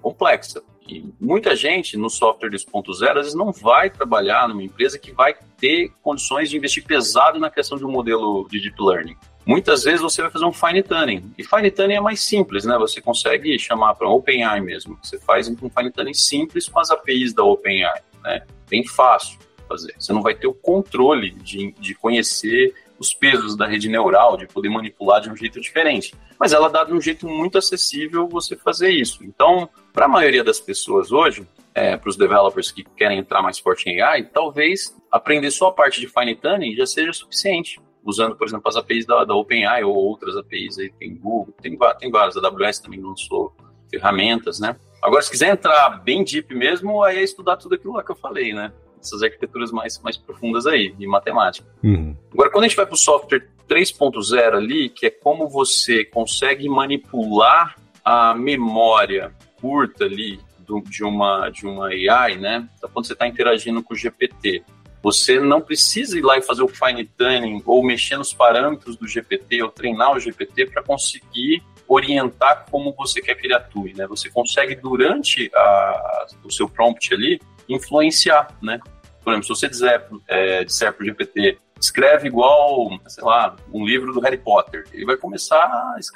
[0.00, 0.62] complexa.
[0.88, 5.34] E muita gente no software 2.0 às vezes não vai trabalhar numa empresa que vai
[5.58, 9.14] ter condições de investir pesado na questão de um modelo de deep learning.
[9.44, 11.34] Muitas vezes você vai fazer um fine tuning.
[11.36, 12.78] E fine tuning é mais simples, né?
[12.78, 14.98] Você consegue chamar para um OpenAI mesmo.
[15.02, 18.46] Você faz um fine tuning simples com as APIs da OpenAI, né?
[18.70, 19.94] Bem fácil fazer.
[19.98, 24.46] Você não vai ter o controle de, de conhecer os pesos da rede neural, de
[24.46, 26.14] poder manipular de um jeito diferente.
[26.38, 29.24] Mas ela dá de um jeito muito acessível você fazer isso.
[29.24, 33.58] Então, para a maioria das pessoas hoje, é, para os developers que querem entrar mais
[33.58, 38.36] forte em AI, talvez aprender só a parte de fine tuning já seja suficiente usando,
[38.36, 42.10] por exemplo, as APIs da, da OpenAI ou outras APIs aí, tem Google, tem, tem
[42.10, 43.52] várias, a AWS também lançou
[43.90, 44.76] ferramentas, né?
[45.02, 48.16] Agora, se quiser entrar bem deep mesmo, aí é estudar tudo aquilo lá que eu
[48.16, 48.72] falei, né?
[49.06, 51.66] Essas arquiteturas mais, mais profundas aí, de matemática.
[51.82, 52.16] Uhum.
[52.32, 56.68] Agora, quando a gente vai para o software 3.0 ali, que é como você consegue
[56.68, 62.68] manipular a memória curta ali do, de, uma, de uma AI, né?
[62.76, 64.62] Então, quando você está interagindo com o GPT,
[65.02, 69.06] você não precisa ir lá e fazer o fine tuning ou mexer nos parâmetros do
[69.06, 74.06] GPT ou treinar o GPT para conseguir orientar como você quer que ele atue, né?
[74.08, 78.80] Você consegue durante a, o seu prompt ali influenciar, né?
[79.26, 83.84] Por exemplo, se você disser, é, disser para o GPT escreve igual, sei lá, um
[83.84, 84.84] livro do Harry Potter.
[84.92, 85.64] Ele vai começar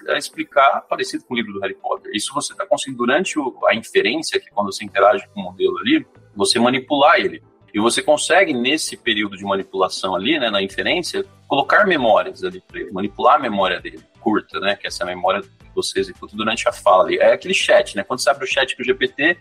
[0.08, 2.12] a explicar parecido com o livro do Harry Potter.
[2.14, 3.34] Isso você está conseguindo durante
[3.66, 7.42] a inferência, que é quando você interage com o modelo ali, você manipular ele.
[7.74, 12.78] E você consegue, nesse período de manipulação ali, né, na inferência, colocar memórias ali para
[12.78, 16.68] ele, manipular a memória dele, curta, né, que é essa memória que você executa durante
[16.68, 17.18] a fala ali.
[17.18, 19.36] É aquele chat, né, quando você abre o chat com o GPT,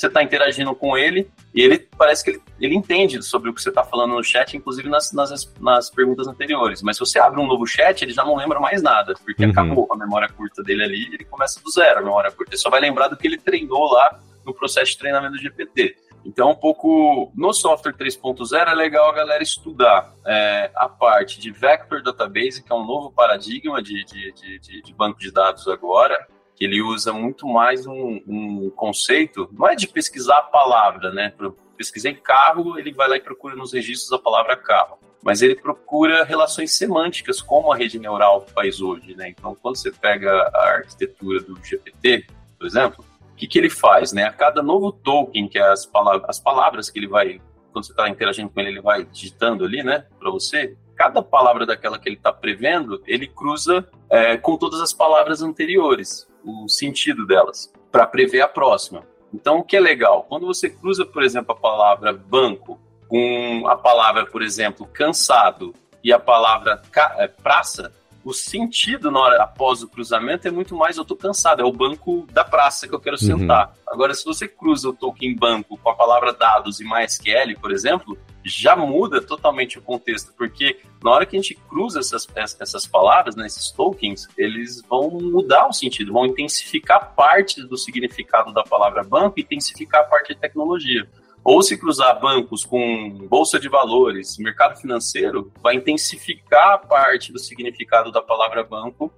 [0.00, 3.62] você está interagindo com ele e ele parece que ele, ele entende sobre o que
[3.62, 6.82] você está falando no chat, inclusive nas, nas, nas, perguntas anteriores.
[6.82, 9.50] Mas se você abre um novo chat, ele já não lembra mais nada, porque uhum.
[9.50, 12.52] acabou a memória curta dele ali ele começa do zero a memória curta.
[12.52, 15.96] Ele só vai lembrar do que ele treinou lá no processo de treinamento do GPT.
[16.24, 21.50] Então, um pouco no software 3.0 é legal a galera estudar é, a parte de
[21.50, 26.26] Vector Database, que é um novo paradigma de, de, de, de banco de dados agora,
[26.56, 31.32] que ele usa muito mais um, um conceito, não é de pesquisar a palavra, né?
[31.76, 34.98] Pesquisei carro, ele vai lá e procura nos registros a palavra carro.
[35.22, 39.30] Mas ele procura relações semânticas, como a rede neural faz hoje, né?
[39.30, 44.12] Então, quando você pega a arquitetura do GPT, por exemplo, o que, que ele faz,
[44.12, 44.24] né?
[44.24, 47.40] A cada novo token, que é as palavras, as palavras que ele vai,
[47.72, 51.66] quando você está interagindo com ele, ele vai digitando ali, né, para você, cada palavra
[51.66, 57.26] daquela que ele está prevendo, ele cruza é, com todas as palavras anteriores o sentido
[57.26, 59.04] delas, para prever a próxima.
[59.32, 60.24] Então, o que é legal?
[60.28, 62.78] Quando você cruza, por exemplo, a palavra banco
[63.08, 66.82] com a palavra, por exemplo, cansado e a palavra
[67.16, 67.92] é, praça,
[68.24, 71.72] o sentido na hora após o cruzamento é muito mais eu tô cansado, é o
[71.72, 73.38] banco da praça que eu quero uhum.
[73.38, 73.76] sentar.
[73.86, 78.18] Agora, se você cruza o token banco com a palavra dados e MySQL, por exemplo,
[78.44, 83.36] já muda totalmente o contexto, porque na hora que a gente cruza essas, essas palavras,
[83.36, 89.04] né, esses tokens, eles vão mudar o sentido, vão intensificar parte do significado da palavra
[89.04, 91.06] banco e intensificar a parte de tecnologia.
[91.44, 97.38] Ou se cruzar bancos com bolsa de valores, mercado financeiro, vai intensificar a parte do
[97.38, 99.12] significado da palavra banco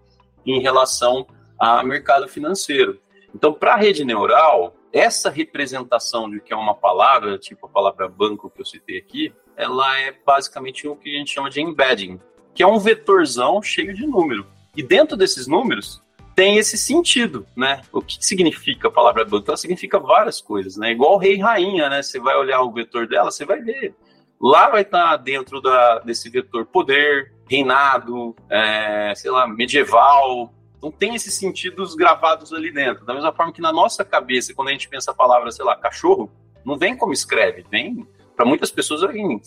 [0.44, 1.24] em relação
[1.56, 3.00] a mercado financeiro.
[3.32, 8.08] Então, para a rede neural, essa representação de que é uma palavra, tipo a palavra
[8.08, 12.20] banco que eu citei aqui, ela é basicamente o que a gente chama de embedding,
[12.54, 14.46] que é um vetorzão cheio de número.
[14.76, 16.02] E dentro desses números
[16.36, 17.80] tem esse sentido, né?
[17.90, 19.46] O que significa a palavra banco?
[19.48, 20.92] Ela significa várias coisas, né?
[20.92, 22.02] Igual rei e rainha, né?
[22.02, 23.94] Você vai olhar o vetor dela, você vai ver.
[24.38, 31.14] Lá vai estar dentro da, desse vetor poder, reinado, é, sei lá, medieval, então tem
[31.14, 33.04] esses sentidos gravados ali dentro.
[33.06, 35.74] Da mesma forma que na nossa cabeça, quando a gente pensa a palavra, sei lá,
[35.74, 36.30] cachorro,
[36.64, 39.40] não vem como escreve, vem para muitas pessoas vem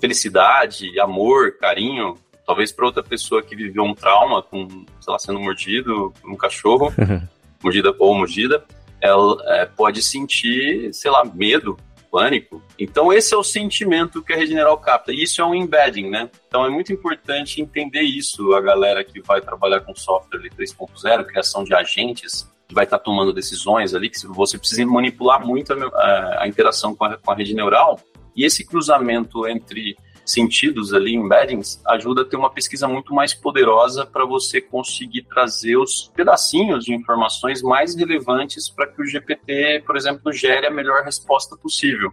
[0.00, 2.16] felicidade, amor, carinho.
[2.46, 6.36] Talvez para outra pessoa que viveu um trauma com, sei lá, sendo mordido por um
[6.36, 6.92] cachorro,
[7.62, 8.64] mordida ou mordida,
[9.00, 11.76] ela é, pode sentir, sei lá, medo,
[12.12, 12.62] pânico.
[12.78, 15.12] Então, esse é o sentimento que a rede neural capta.
[15.12, 16.28] E isso é um embedding, né?
[16.46, 21.64] Então, é muito importante entender isso, a galera que vai trabalhar com software 3.0, criação
[21.64, 26.46] de agentes, que vai estar tomando decisões ali, que você precisa manipular muito a, a
[26.46, 27.98] interação com a, com a rede neural.
[28.36, 29.96] E esse cruzamento entre
[30.32, 35.76] sentidos ali, embeddings, ajuda a ter uma pesquisa muito mais poderosa para você conseguir trazer
[35.76, 41.04] os pedacinhos de informações mais relevantes para que o GPT, por exemplo, gere a melhor
[41.04, 42.12] resposta possível.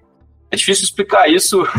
[0.51, 1.63] É difícil explicar isso,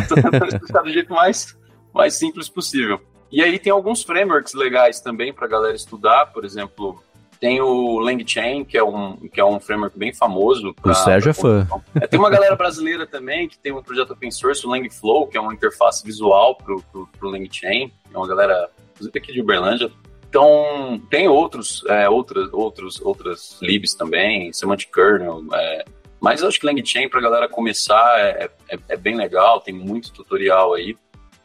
[0.48, 1.56] explicar do jeito mais,
[1.92, 3.00] mais simples possível.
[3.32, 7.02] E aí tem alguns frameworks legais também para a galera estudar, por exemplo,
[7.40, 10.74] tem o LangChain, que é um, que é um framework bem famoso.
[10.74, 11.66] Pra, o Sérgio é fã.
[11.94, 15.38] É, tem uma galera brasileira também que tem um projeto open source, o LangFlow, que
[15.38, 17.90] é uma interface visual pro, pro, pro LangChain.
[18.12, 19.90] É uma galera, inclusive aqui de Uberlândia.
[20.28, 25.84] Então, tem outros, é, outras, outros, outras libs também, Semantic Kernel, é,
[26.20, 29.74] mas eu acho que LangChain, para a galera começar, é, é, é, bem legal, tem
[29.74, 30.96] muito tutorial aí.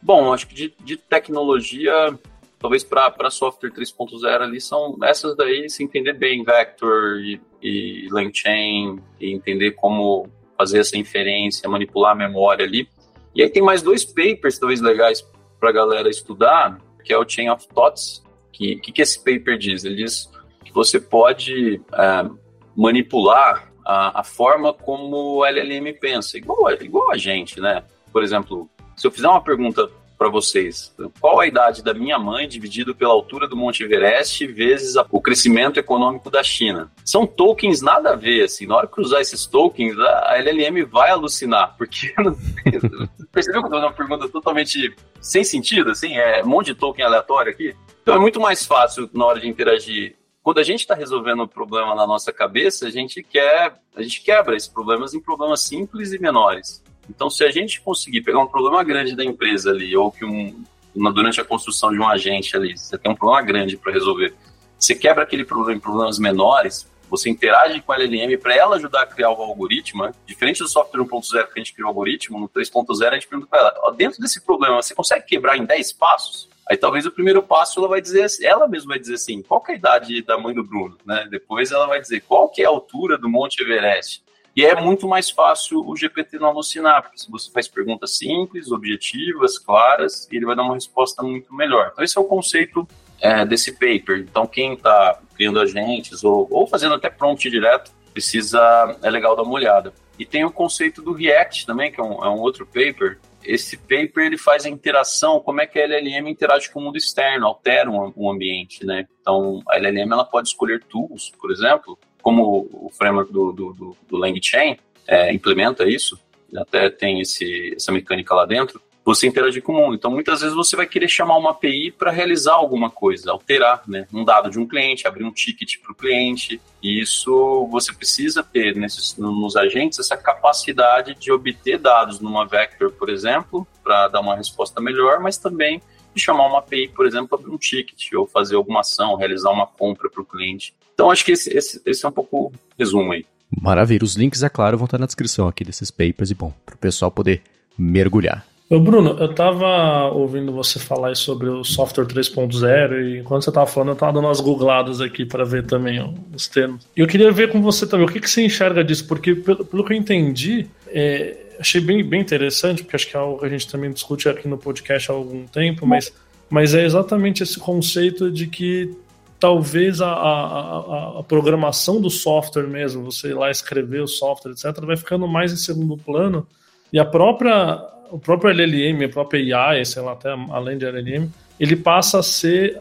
[0.02, 2.16] Bom, acho que de, de tecnologia,
[2.58, 9.00] talvez para software 3.0 ali são essas daí, se entender bem Vector e, e LangChain,
[9.20, 12.88] e entender como fazer essa inferência, manipular a memória ali.
[13.34, 15.26] E aí tem mais dois papers talvez legais
[15.60, 18.24] para galera estudar, que é o Chain of Thoughts.
[18.52, 19.84] Que que, que esse paper diz?
[19.84, 20.30] Ele diz
[20.64, 22.30] que você pode é,
[22.74, 27.84] manipular a, a, forma como o LLM pensa, igual, igual a gente, né?
[28.16, 28.66] por exemplo,
[28.96, 30.94] se eu fizer uma pergunta para vocês.
[31.20, 35.78] Qual a idade da minha mãe dividido pela altura do Monte Everest vezes o crescimento
[35.78, 36.90] econômico da China?
[37.04, 38.66] São tokens nada a ver, assim.
[38.66, 42.14] Na hora que usar esses tokens, a LLM vai alucinar, porque
[43.32, 46.16] percebeu que eu tô uma pergunta totalmente sem sentido, assim?
[46.16, 47.74] É um monte de token aleatório aqui.
[48.02, 51.48] Então é muito mais fácil na hora de interagir quando a gente está resolvendo um
[51.48, 56.12] problema na nossa cabeça, a gente quer, a gente quebra esses problemas em problemas simples
[56.12, 56.84] e menores.
[57.08, 60.64] Então, se a gente conseguir pegar um problema grande da empresa ali, ou que um,
[60.94, 64.34] durante a construção de um agente ali, você tem um problema grande para resolver,
[64.78, 69.02] você quebra aquele problema em problemas menores, você interage com a LLM para ela ajudar
[69.02, 70.12] a criar o algoritmo, né?
[70.26, 73.48] diferente do software 1.0 que a gente criou o algoritmo, no 3.0 a gente pergunta
[73.48, 76.48] para ela, ó, dentro desse problema, você consegue quebrar em 10 passos?
[76.68, 79.72] Aí talvez o primeiro passo ela vai dizer, ela mesma vai dizer assim, qual é
[79.72, 81.28] a idade da mãe do Bruno, né?
[81.30, 84.24] Depois ela vai dizer, qual que é a altura do Monte Everest?
[84.56, 88.72] E é muito mais fácil o GPT não alucinar, porque se você faz perguntas simples,
[88.72, 91.90] objetivas, claras, ele vai dar uma resposta muito melhor.
[91.92, 92.88] Então, esse é o conceito
[93.20, 94.20] é, desse paper.
[94.20, 99.42] Então, quem está criando agentes ou, ou fazendo até prompt direto, precisa, é legal dar
[99.42, 99.92] uma olhada.
[100.18, 103.18] E tem o conceito do React também, que é um, é um outro paper.
[103.44, 106.96] Esse paper ele faz a interação, como é que a LLM interage com o mundo
[106.96, 109.06] externo, altera um, um ambiente, né?
[109.20, 113.96] Então, a LLM ela pode escolher tools, por exemplo, como o framework do, do, do,
[114.08, 116.18] do LangChain é, implementa isso,
[116.56, 119.94] até tem esse, essa mecânica lá dentro, você interagir com o mundo.
[119.94, 124.08] Então, muitas vezes você vai querer chamar uma API para realizar alguma coisa, alterar né,
[124.12, 126.60] um dado de um cliente, abrir um ticket para o cliente.
[126.82, 132.90] E isso você precisa ter nesses, nos agentes essa capacidade de obter dados numa vector,
[132.90, 135.80] por exemplo, para dar uma resposta melhor, mas também
[136.20, 139.66] chamar uma API, por exemplo, para abrir um ticket ou fazer alguma ação, realizar uma
[139.66, 140.74] compra para o cliente.
[140.94, 143.24] Então, acho que esse, esse, esse é um pouco o resumo aí.
[143.60, 144.04] Maravilha.
[144.04, 146.78] Os links, é claro, vão estar na descrição aqui desses papers e, bom, para o
[146.78, 147.42] pessoal poder
[147.78, 148.44] mergulhar.
[148.68, 153.66] Ô Bruno, eu estava ouvindo você falar sobre o software 3.0 e enquanto você estava
[153.66, 156.02] falando, eu estava dando umas googladas aqui para ver também
[156.34, 156.84] os termos.
[156.96, 159.64] E eu queria ver com você também o que, que você enxerga disso, porque pelo,
[159.64, 163.46] pelo que eu entendi, é, achei bem, bem interessante, porque acho que é algo que
[163.46, 166.12] a gente também discute aqui no podcast há algum tempo, mas,
[166.48, 168.96] mas é exatamente esse conceito de que
[169.38, 174.84] talvez a, a, a, programação do software mesmo, você ir lá escrever o software, etc.,
[174.84, 176.46] vai ficando mais em segundo plano.
[176.92, 181.28] E a própria, o próprio LLM, a própria AI, sei lá, até além de LLM,
[181.58, 182.80] ele passa a ser.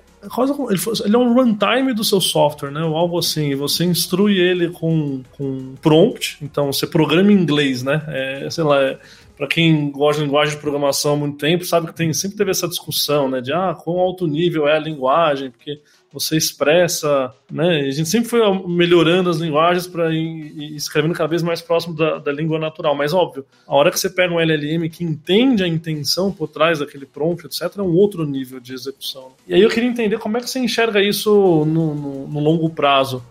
[1.06, 2.84] Ele é um runtime do seu software, né?
[2.84, 3.50] Ou algo assim.
[3.50, 8.04] E você instrui ele com, com prompt, então você programa em inglês, né?
[8.08, 8.98] É, sei lá, é,
[9.38, 12.52] para quem gosta de linguagem de programação há muito tempo, sabe que tem, sempre teve
[12.52, 13.42] essa discussão, né?
[13.42, 15.80] De ah, quão alto nível é a linguagem, porque
[16.16, 17.82] você expressa, né?
[17.82, 22.20] A gente sempre foi melhorando as linguagens para ir, escrevendo cada vez mais próximo da,
[22.20, 22.96] da, língua natural.
[22.96, 26.80] Mas óbvio, a hora que você pega um LLM que entende a intenção por trás
[26.80, 29.34] daquele prompt, etc, é um outro nível de execução.
[29.46, 32.70] E aí eu queria entender como é que você enxerga isso no, no, no longo
[32.70, 33.22] prazo.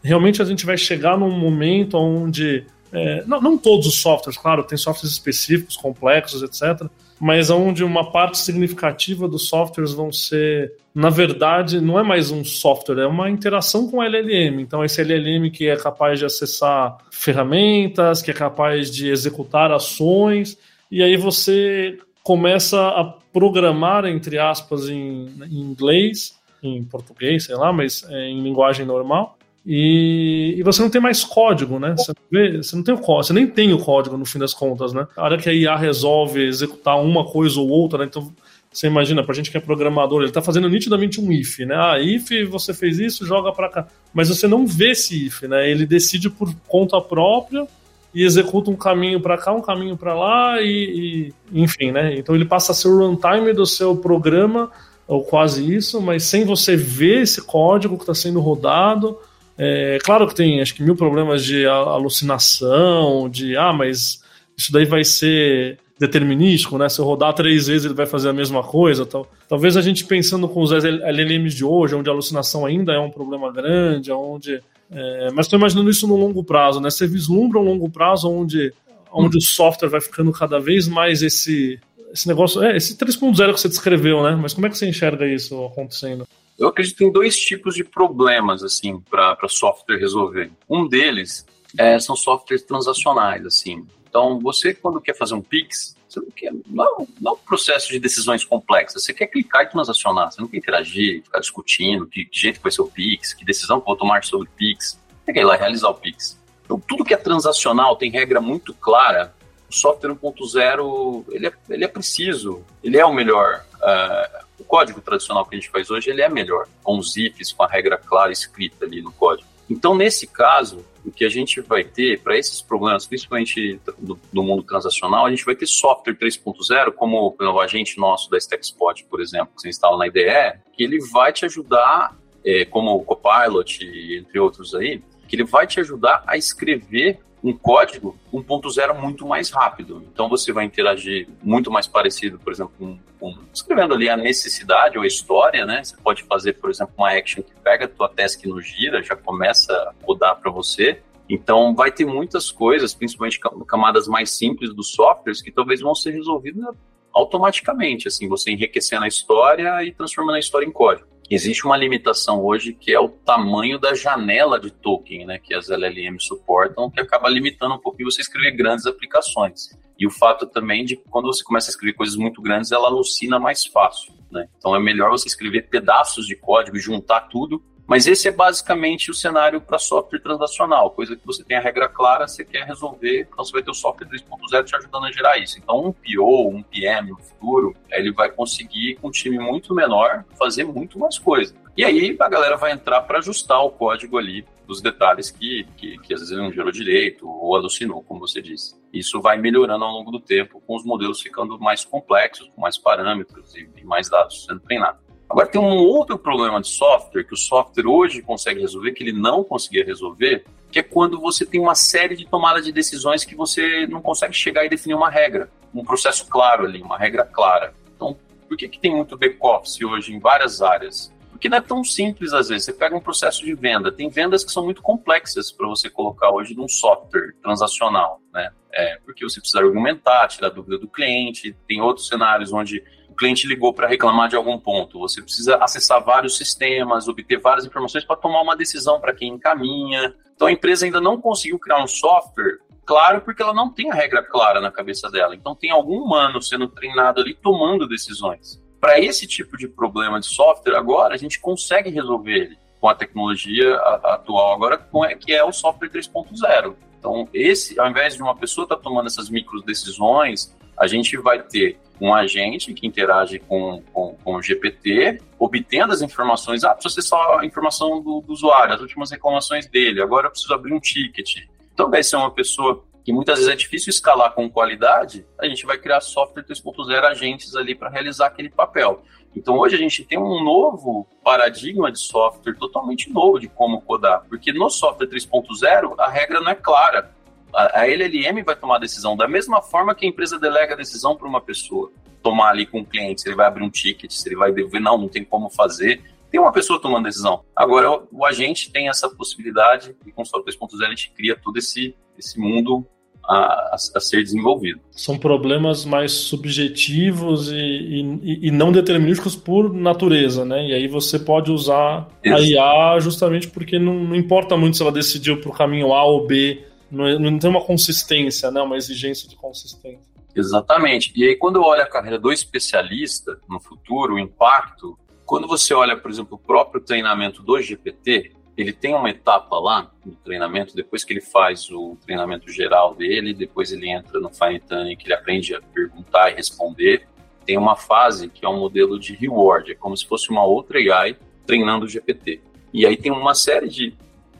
[0.00, 4.62] Realmente a gente vai chegar num momento onde é, não, não todos os softwares, claro,
[4.62, 6.88] tem softwares específicos, complexos, etc
[7.20, 12.44] mas onde uma parte significativa dos softwares vão ser, na verdade, não é mais um
[12.44, 14.60] software, é uma interação com LLM.
[14.60, 20.56] Então, esse LLM que é capaz de acessar ferramentas, que é capaz de executar ações,
[20.90, 27.72] e aí você começa a programar, entre aspas, em, em inglês, em português, sei lá,
[27.72, 31.94] mas é, em linguagem normal, e, e, você não tem mais código, né?
[31.96, 34.54] Você, vê, você não tem o código, você nem tem o código no fim das
[34.54, 35.06] contas, né?
[35.16, 38.06] A hora que a IA resolve executar uma coisa ou outra, né?
[38.06, 38.32] Então
[38.72, 41.74] você imagina, pra gente que é programador, ele tá fazendo nitidamente um if, né?
[41.74, 43.88] Ah, if, você fez isso, joga para cá.
[44.12, 45.70] Mas você não vê esse if, né?
[45.70, 47.66] Ele decide por conta própria
[48.14, 52.14] e executa um caminho para cá, um caminho para lá e, e, enfim, né?
[52.16, 54.70] Então ele passa a ser o runtime do seu programa
[55.06, 59.18] ou quase isso, mas sem você ver esse código que está sendo rodado
[59.58, 64.22] é, claro que tem, acho que mil problemas de alucinação, de ah, mas
[64.56, 66.88] isso daí vai ser determinístico, né?
[66.88, 69.28] Se eu rodar três vezes ele vai fazer a mesma coisa, tal.
[69.48, 73.10] Talvez a gente pensando com os LLMs de hoje, onde a alucinação ainda é um
[73.10, 76.90] problema grande, onde é, mas estou imaginando isso no longo prazo, né?
[76.90, 78.72] Você vislumbra um longo prazo onde,
[79.12, 79.38] onde hum.
[79.38, 81.78] o software vai ficando cada vez mais esse
[82.10, 84.34] esse negócio, é, esse 3.0 que você descreveu, né?
[84.34, 86.26] Mas como é que você enxerga isso acontecendo?
[86.58, 90.50] Eu acredito em dois tipos de problemas, assim, para software resolver.
[90.68, 91.46] Um deles
[91.78, 93.86] é, são softwares transacionais, assim.
[94.08, 96.52] Então, você, quando quer fazer um Pix, você não quer.
[96.66, 99.04] Não, não é um processo de decisões complexas.
[99.04, 100.32] Você quer clicar e transacionar.
[100.32, 103.80] Você não quer interagir, ficar discutindo que, que jeito vai ser o Pix, que decisão
[103.80, 104.98] que vou tomar sobre o Pix.
[105.24, 106.40] Você quer ir lá realizar o Pix.
[106.64, 109.32] Então, tudo que é transacional tem regra muito clara
[109.70, 113.64] o software 1.0 ele é, ele é preciso, ele é o melhor.
[113.76, 117.62] Uh, código tradicional que a gente faz hoje ele é melhor, com os ifs, com
[117.62, 119.48] a regra clara escrita ali no código.
[119.68, 124.42] Então, nesse caso, o que a gente vai ter para esses problemas, principalmente do, do,
[124.42, 129.20] mundo transacional, a gente vai ter software 3.0, como o agente nosso da StackSpot, por
[129.20, 133.84] exemplo, que você instala na IDE, que ele vai te ajudar, é, como o Copilot,
[134.16, 139.50] entre outros aí, que ele vai te ajudar a escrever um código 1.0 muito mais
[139.50, 140.04] rápido.
[140.12, 144.98] Então você vai interagir muito mais parecido, por exemplo, com, com, escrevendo ali a necessidade
[144.98, 145.82] ou a história, né?
[145.84, 149.14] Você pode fazer, por exemplo, uma action que pega a tua task no gira, já
[149.14, 151.00] começa a codar para você.
[151.28, 156.12] Então vai ter muitas coisas, principalmente camadas mais simples dos softwares, que talvez vão ser
[156.12, 156.74] resolvidas
[157.12, 161.06] automaticamente, assim, você enriquecendo a história e transformando a história em código.
[161.30, 165.68] Existe uma limitação hoje que é o tamanho da janela de token, né, que as
[165.68, 169.68] LLM suportam, que acaba limitando um pouquinho você escrever grandes aplicações.
[169.98, 172.88] E o fato também de que quando você começa a escrever coisas muito grandes, ela
[172.88, 174.14] alucina mais fácil.
[174.30, 174.48] Né?
[174.56, 179.10] Então é melhor você escrever pedaços de código e juntar tudo mas esse é basicamente
[179.10, 183.22] o cenário para software transacional, coisa que você tem a regra clara, você quer resolver,
[183.22, 185.58] então você vai ter o software 3.0 te ajudando a gerar isso.
[185.58, 190.22] Então, um PO, um PM no futuro, ele vai conseguir, com um time muito menor,
[190.38, 191.54] fazer muito mais coisa.
[191.74, 195.96] E aí a galera vai entrar para ajustar o código ali dos detalhes que, que,
[195.96, 198.78] que às vezes não gerou direito ou alucinou, como você disse.
[198.92, 202.76] Isso vai melhorando ao longo do tempo, com os modelos ficando mais complexos, com mais
[202.76, 205.07] parâmetros e, e mais dados sendo treinados.
[205.28, 209.12] Agora tem um outro problema de software que o software hoje consegue resolver, que ele
[209.12, 213.34] não conseguia resolver, que é quando você tem uma série de tomadas de decisões que
[213.34, 217.74] você não consegue chegar e definir uma regra, um processo claro ali, uma regra clara.
[217.94, 218.16] Então,
[218.48, 221.12] por que, que tem muito back-office hoje em várias áreas?
[221.30, 222.64] Porque não é tão simples às vezes.
[222.64, 226.30] Você pega um processo de venda, tem vendas que são muito complexas para você colocar
[226.30, 228.50] hoje num software transacional, né?
[228.72, 232.82] É, porque você precisa argumentar, tirar dúvida do cliente, tem outros cenários onde
[233.18, 235.00] cliente ligou para reclamar de algum ponto.
[235.00, 240.14] Você precisa acessar vários sistemas, obter várias informações para tomar uma decisão para quem encaminha.
[240.34, 243.94] Então a empresa ainda não conseguiu criar um software claro porque ela não tem a
[243.94, 245.34] regra clara na cabeça dela.
[245.34, 248.62] Então tem algum humano sendo treinado ali tomando decisões.
[248.80, 252.94] Para esse tipo de problema de software agora a gente consegue resolver ele com a
[252.94, 254.78] tecnologia atual agora,
[255.18, 256.76] que é o software 3.0.
[256.98, 261.16] Então, esse, ao invés de uma pessoa estar tá tomando essas micro decisões, a gente
[261.16, 266.64] vai ter um agente que interage com, com, com o GPT, obtendo as informações.
[266.64, 270.54] Ah, preciso acessar a informação do, do, usuário, as últimas reclamações dele, agora eu preciso
[270.54, 271.44] abrir um ticket.
[271.72, 275.64] Então, vai ser uma pessoa que muitas vezes é difícil escalar com qualidade, a gente
[275.64, 279.02] vai criar software 3.0 agentes ali para realizar aquele papel.
[279.34, 284.24] Então, hoje a gente tem um novo paradigma de software totalmente novo de como codar,
[284.28, 287.10] porque no software 3.0 a regra não é clara
[287.54, 290.76] a, a LLM vai tomar a decisão da mesma forma que a empresa delega a
[290.76, 291.90] decisão para uma pessoa.
[292.22, 294.80] Tomar ali com o cliente, se ele vai abrir um ticket, se ele vai dever,
[294.80, 296.02] não, não tem como fazer.
[296.30, 297.44] Tem uma pessoa tomando decisão.
[297.54, 301.36] Agora, o, o agente tem essa possibilidade e com o Software 2.0 a gente cria
[301.36, 302.86] todo esse, esse mundo
[303.28, 304.80] a, a, ser desenvolvido.
[304.90, 310.66] São problemas mais subjetivos e, e, e, não determinísticos por natureza, né?
[310.68, 312.34] E aí você pode usar Isso.
[312.34, 316.04] a IA justamente porque não, não importa muito se ela decidiu para o caminho A
[316.04, 318.60] ou B não, é, não tem uma consistência, né?
[318.60, 320.08] uma exigência de consistência.
[320.34, 321.12] Exatamente.
[321.16, 325.74] E aí, quando eu olho a carreira do especialista no futuro, o impacto, quando você
[325.74, 330.74] olha, por exemplo, o próprio treinamento do GPT, ele tem uma etapa lá no treinamento,
[330.74, 335.06] depois que ele faz o treinamento geral dele, depois ele entra no Fine Tuning, que
[335.06, 337.06] ele aprende a perguntar e responder.
[337.44, 340.78] Tem uma fase que é um modelo de reward, é como se fosse uma outra
[340.78, 341.16] AI
[341.46, 342.40] treinando o GPT.
[342.72, 343.94] E aí tem uma série de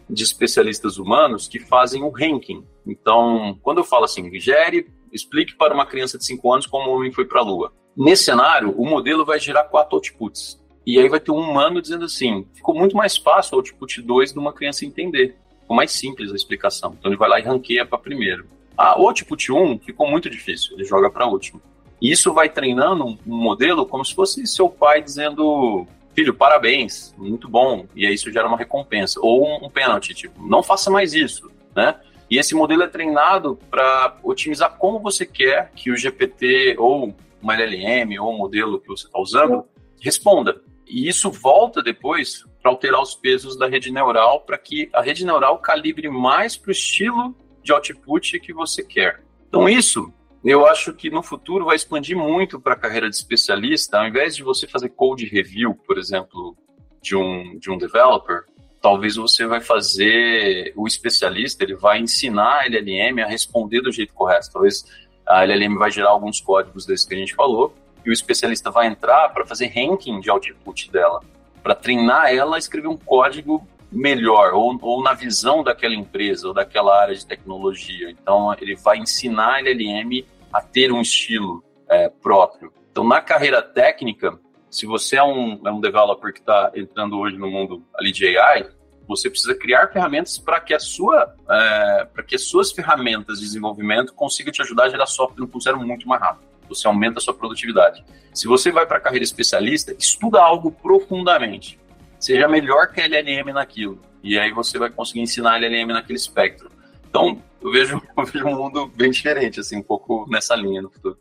[0.09, 2.65] de especialistas humanos que fazem o ranking.
[2.87, 6.95] Então, quando eu falo assim, gere, explique para uma criança de 5 anos como o
[6.95, 7.73] homem foi para a Lua.
[7.97, 10.59] Nesse cenário, o modelo vai gerar quatro outputs.
[10.87, 14.33] E aí vai ter um humano dizendo assim, ficou muito mais fácil o output 2
[14.33, 15.37] de uma criança entender.
[15.61, 16.97] Ficou mais simples a explicação.
[16.99, 18.47] Então ele vai lá e ranqueia para primeiro.
[18.77, 21.61] Ah, o output 1 um ficou muito difícil, ele joga para último.
[22.01, 25.87] E isso vai treinando um, um modelo como se fosse seu pai dizendo
[26.19, 27.87] filho, parabéns, muito bom.
[27.95, 29.21] E aí isso gera uma recompensa.
[29.23, 31.95] Ou um, pênalti, tipo, não faça mais isso, né?
[32.29, 37.55] E esse modelo é treinado para otimizar como você quer que o GPT ou uma
[37.55, 39.65] LLM ou o modelo que você está usando
[40.01, 40.61] responda.
[40.89, 45.25] E isso volta depois para alterar os pesos da rede neural para que a rede
[45.25, 49.23] neural calibre mais para o estilo de output que você quer.
[49.49, 50.13] Então, isso
[50.45, 54.37] eu acho que no futuro vai expandir muito para a carreira de especialista, ao invés
[54.37, 56.57] de você fazer code review, por exemplo,
[57.03, 58.45] de um, de um developer,
[58.81, 64.15] talvez você vai fazer o especialista, ele vai ensinar a LLM a responder do jeito
[64.15, 64.51] correto.
[64.53, 64.85] Talvez
[65.27, 67.75] a LLM vai gerar alguns códigos desses que a gente falou,
[68.05, 71.21] e o especialista vai entrar para fazer ranking de output dela,
[71.63, 76.55] para treinar ela a escrever um código melhor, ou, ou na visão daquela empresa, ou
[76.55, 78.11] daquela área de tecnologia.
[78.11, 82.73] Então, ele vai ensinar a LLM a ter um estilo é, próprio.
[82.91, 84.39] Então, na carreira técnica,
[84.71, 88.37] se você é um, é um developer que está entrando hoje no mundo ali de
[88.37, 88.69] AI,
[89.07, 93.47] você precisa criar ferramentas para que a sua é, para que as suas ferramentas de
[93.47, 96.47] desenvolvimento consigam te ajudar a gerar software no zero muito mais rápido.
[96.69, 98.05] Você aumenta a sua produtividade.
[98.35, 101.81] Se você vai para a carreira especialista, estuda algo profundamente.
[102.19, 104.01] Seja melhor que a LLM naquilo.
[104.23, 106.71] E aí você vai conseguir ensinar a LLM naquele espectro.
[107.09, 110.91] Então, eu vejo, eu vejo um mundo bem diferente, assim, um pouco nessa linha no
[110.91, 111.17] futuro.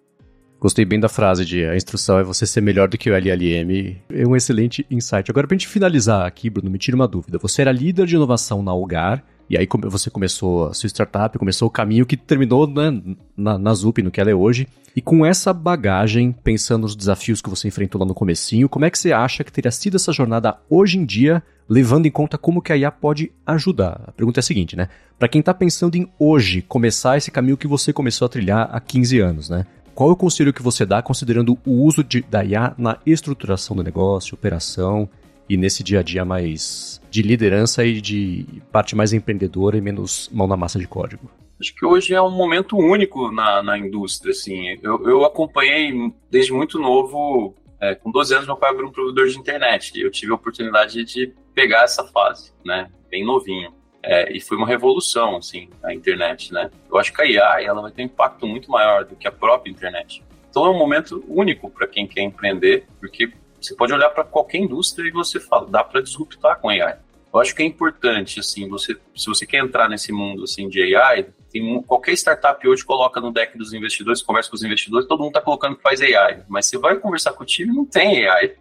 [0.60, 4.02] Gostei bem da frase de a instrução é você ser melhor do que o LLM.
[4.10, 5.30] É um excelente insight.
[5.30, 7.38] Agora, pra gente finalizar aqui, Bruno, me tira uma dúvida.
[7.38, 11.68] Você era líder de inovação na Algar, e aí você começou a sua startup, começou
[11.68, 13.02] o caminho que terminou né,
[13.36, 14.68] na, na Zup, no que ela é hoje.
[14.96, 18.90] E com essa bagagem, pensando nos desafios que você enfrentou lá no comecinho, como é
[18.90, 22.62] que você acha que teria sido essa jornada hoje em dia, levando em conta como
[22.62, 24.02] que a IA pode ajudar?
[24.08, 24.90] A pergunta é a seguinte, né?
[25.18, 28.80] Para quem está pensando em hoje começar esse caminho que você começou a trilhar há
[28.80, 29.66] 15 anos, né?
[29.98, 33.76] qual é o conselho que você dá considerando o uso de, da IA na estruturação
[33.76, 35.10] do negócio, operação
[35.50, 40.30] e nesse dia a dia mais de liderança e de parte mais empreendedora e menos
[40.32, 41.32] mão na massa de código?
[41.60, 44.32] Acho que hoje é um momento único na, na indústria.
[44.32, 44.78] Assim.
[44.84, 45.92] Eu, eu acompanhei
[46.30, 49.94] desde muito novo, é, com 12 anos, meu pai abriu um provedor de internet.
[49.96, 52.88] E eu tive a oportunidade de pegar essa fase, né?
[53.10, 53.74] bem novinho.
[54.04, 56.70] É, e foi uma revolução, assim, a internet, né?
[56.88, 59.32] Eu acho que a IA ela vai ter um impacto muito maior do que a
[59.32, 60.24] própria internet.
[60.52, 64.60] Então é um momento único para quem quer empreender, porque você pode olhar para qualquer
[64.60, 67.07] indústria e você fala, dá para disruptar com AI.
[67.38, 70.96] Eu acho que é importante, assim, você, se você quer entrar nesse mundo, assim, de
[70.96, 75.20] AI, tem qualquer startup hoje coloca no deck dos investidores, conversa com os investidores, todo
[75.20, 78.28] mundo está colocando que faz AI, mas você vai conversar com o time, não tem
[78.28, 78.56] AI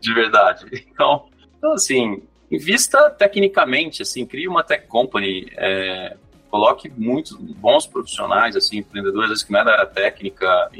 [0.00, 0.64] de verdade.
[0.90, 1.28] Então,
[1.58, 6.16] então assim, invista tecnicamente, assim, crie uma tech company, é,
[6.48, 10.70] coloque muitos bons profissionais, assim, empreendedores, às vezes que não é da área técnica,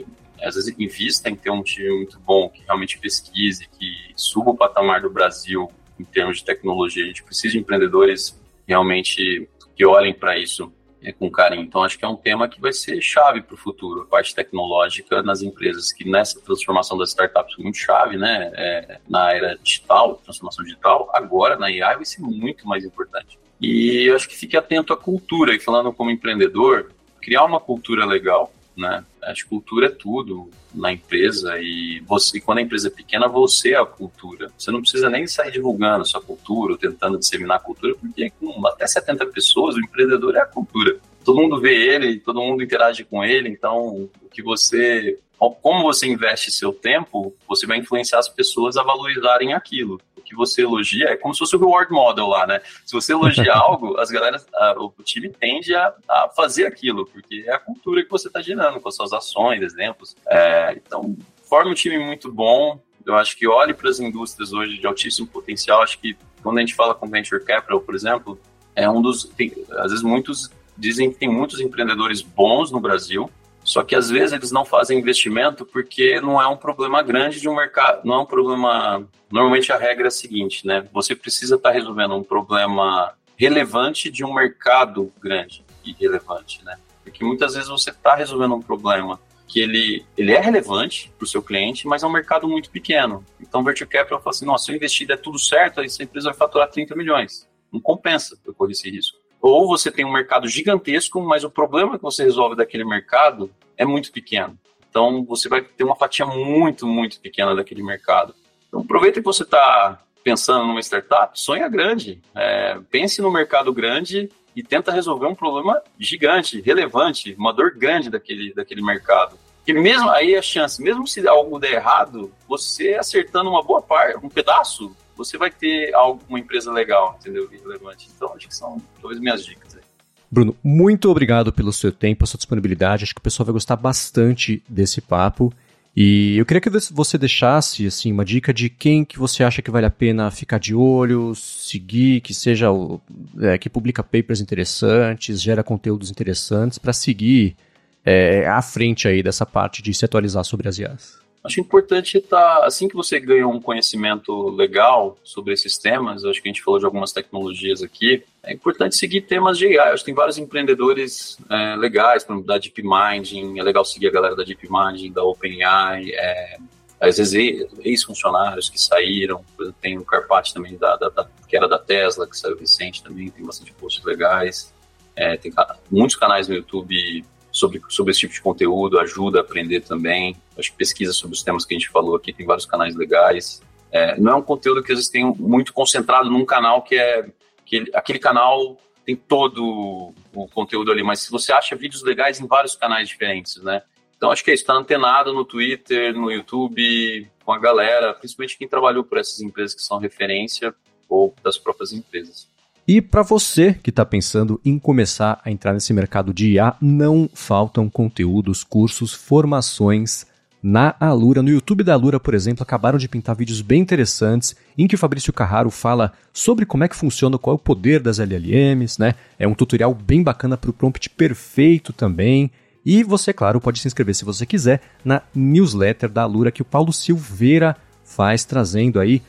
[0.43, 4.57] às vezes invista em ter um time muito bom, que realmente pesquise, que suba o
[4.57, 7.05] patamar do Brasil em termos de tecnologia.
[7.05, 10.73] A gente precisa de empreendedores realmente que olhem para isso
[11.03, 11.63] é, com carinho.
[11.63, 14.35] Então, acho que é um tema que vai ser chave para o futuro, a parte
[14.35, 19.59] tecnológica nas empresas, que nessa transformação das startups é muito chave, né, é, na era
[19.63, 23.39] digital, transformação digital, agora na AI vai ser muito mais importante.
[23.61, 28.05] E eu acho que fique atento à cultura, e falando como empreendedor, criar uma cultura
[28.05, 29.05] legal, né?
[29.35, 33.79] Que cultura é tudo na empresa e você, quando a empresa é pequena, você é
[33.79, 34.51] a cultura.
[34.59, 38.31] Você não precisa nem sair divulgando a sua cultura ou tentando disseminar a cultura, porque
[38.31, 40.99] com até 70 pessoas, o empreendedor é a cultura.
[41.25, 45.19] Todo mundo vê ele, todo mundo interage com ele, então o que você
[45.61, 50.01] como você investe seu tempo, você vai influenciar as pessoas a valorizarem aquilo
[50.33, 52.61] que você elogia é como se fosse o reward model lá, né?
[52.87, 57.45] Se você elogia algo, as galera, a, o time tende a, a, fazer aquilo, porque
[57.47, 60.17] é a cultura que você está gerando com as suas ações, exemplos.
[60.27, 61.17] É, então,
[61.49, 62.81] forme um time muito bom.
[63.05, 65.83] Eu acho que olhe para as indústrias hoje de altíssimo potencial.
[65.83, 68.39] Acho que quando a gente fala com venture capital, por exemplo,
[68.75, 69.25] é um dos.
[69.25, 73.31] Tem, às vezes muitos dizem que tem muitos empreendedores bons no Brasil,
[73.73, 77.49] só que às vezes eles não fazem investimento porque não é um problema grande de
[77.49, 79.09] um mercado, não é um problema.
[79.31, 80.87] Normalmente a regra é a seguinte, né?
[80.93, 86.77] Você precisa estar tá resolvendo um problema relevante de um mercado grande e relevante, né?
[87.03, 89.19] Porque muitas vezes você está resolvendo um problema
[89.49, 93.25] que ele, ele é relevante para o seu cliente, mas é um mercado muito pequeno.
[93.41, 96.29] Então, Venture Capital fala assim, nossa, se eu investir der tudo certo, aí essa empresa
[96.29, 97.49] vai faturar 30 milhões.
[97.73, 99.17] Não compensa eu correr esse risco.
[99.43, 103.85] Ou você tem um mercado gigantesco, mas o problema que você resolve daquele mercado é
[103.85, 104.57] muito pequeno.
[104.89, 108.35] Então você vai ter uma fatia muito, muito pequena daquele mercado.
[108.69, 112.23] Então aproveita que você está pensando numa startup, sonha grande.
[112.37, 118.11] É, pense no mercado grande e tenta resolver um problema gigante, relevante, uma dor grande
[118.11, 119.37] daquele, daquele mercado.
[119.65, 124.25] Que mesmo aí a chance, mesmo se algo der errado, você acertando uma boa parte,
[124.25, 127.49] um pedaço, você vai ter alguma empresa legal, entendeu?
[127.51, 128.09] Relevante.
[128.15, 129.83] Então, acho que são talvez minhas dicas aí.
[130.31, 133.05] Bruno, muito obrigado pelo seu tempo, a sua disponibilidade.
[133.05, 135.53] Acho que o pessoal vai gostar bastante desse papo.
[135.95, 139.71] E eu queria que você deixasse assim uma dica de quem que você acha que
[139.71, 142.99] vale a pena ficar de olho, seguir, que seja o,
[143.41, 147.55] é, que publica papers interessantes, gera conteúdos interessantes para seguir
[148.03, 151.22] é, à frente aí dessa parte de se atualizar sobre as IAs.
[151.45, 156.41] Acho importante estar, tá, assim que você ganha um conhecimento legal sobre esses temas, acho
[156.41, 159.93] que a gente falou de algumas tecnologias aqui, é importante seguir temas de AI.
[159.93, 164.13] Acho que tem vários empreendedores é, legais, por exemplo, da DeepMind, é legal seguir a
[164.13, 166.59] galera da DeepMind, da OpenAI, é,
[167.01, 167.35] às vezes
[167.81, 169.45] ex-funcionários que saíram,
[169.81, 173.29] tem o Carpati também, da, da, da, que era da Tesla, que saiu recente também,
[173.29, 174.73] tem bastante posts legais.
[175.17, 175.53] É, tem
[175.91, 180.35] muitos canais no YouTube sobre, sobre esse tipo de conteúdo, ajuda a aprender também.
[180.59, 183.63] Acho que pesquisa sobre os temas que a gente falou aqui, tem vários canais legais.
[183.93, 187.27] É, não é um conteúdo que às vezes tem muito concentrado num canal que é.
[187.67, 192.47] Que aquele canal tem todo o conteúdo ali, mas se você acha vídeos legais em
[192.47, 193.83] vários canais diferentes, né?
[194.17, 198.57] Então acho que é isso, está antenado no Twitter, no YouTube, com a galera, principalmente
[198.57, 200.75] quem trabalhou por essas empresas que são referência
[201.09, 202.49] ou das próprias empresas.
[202.87, 207.31] E para você que está pensando em começar a entrar nesse mercado de IA, não
[207.33, 210.27] faltam conteúdos, cursos, formações
[210.61, 211.43] na Alura.
[211.43, 214.99] No YouTube da Alura, por exemplo, acabaram de pintar vídeos bem interessantes em que o
[214.99, 219.15] Fabrício Carraro fala sobre como é que funciona, qual é o poder das LLMs, né?
[219.39, 222.51] É um tutorial bem bacana para o prompt perfeito também.
[222.85, 226.65] E você, claro, pode se inscrever se você quiser na newsletter da Alura que o
[226.65, 229.23] Paulo Silveira faz, trazendo aí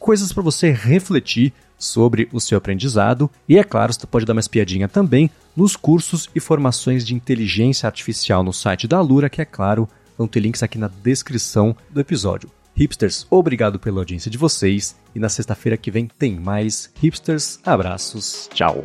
[0.00, 3.30] coisas para você refletir sobre o seu aprendizado.
[3.48, 7.86] E é claro, você pode dar uma espiadinha também nos cursos e formações de inteligência
[7.86, 12.00] artificial no site da Alura, que é claro, vão ter links aqui na descrição do
[12.00, 12.50] episódio.
[12.74, 17.58] Hipsters, obrigado pela audiência de vocês e na sexta-feira que vem tem mais Hipsters.
[17.64, 18.84] Abraços, tchau.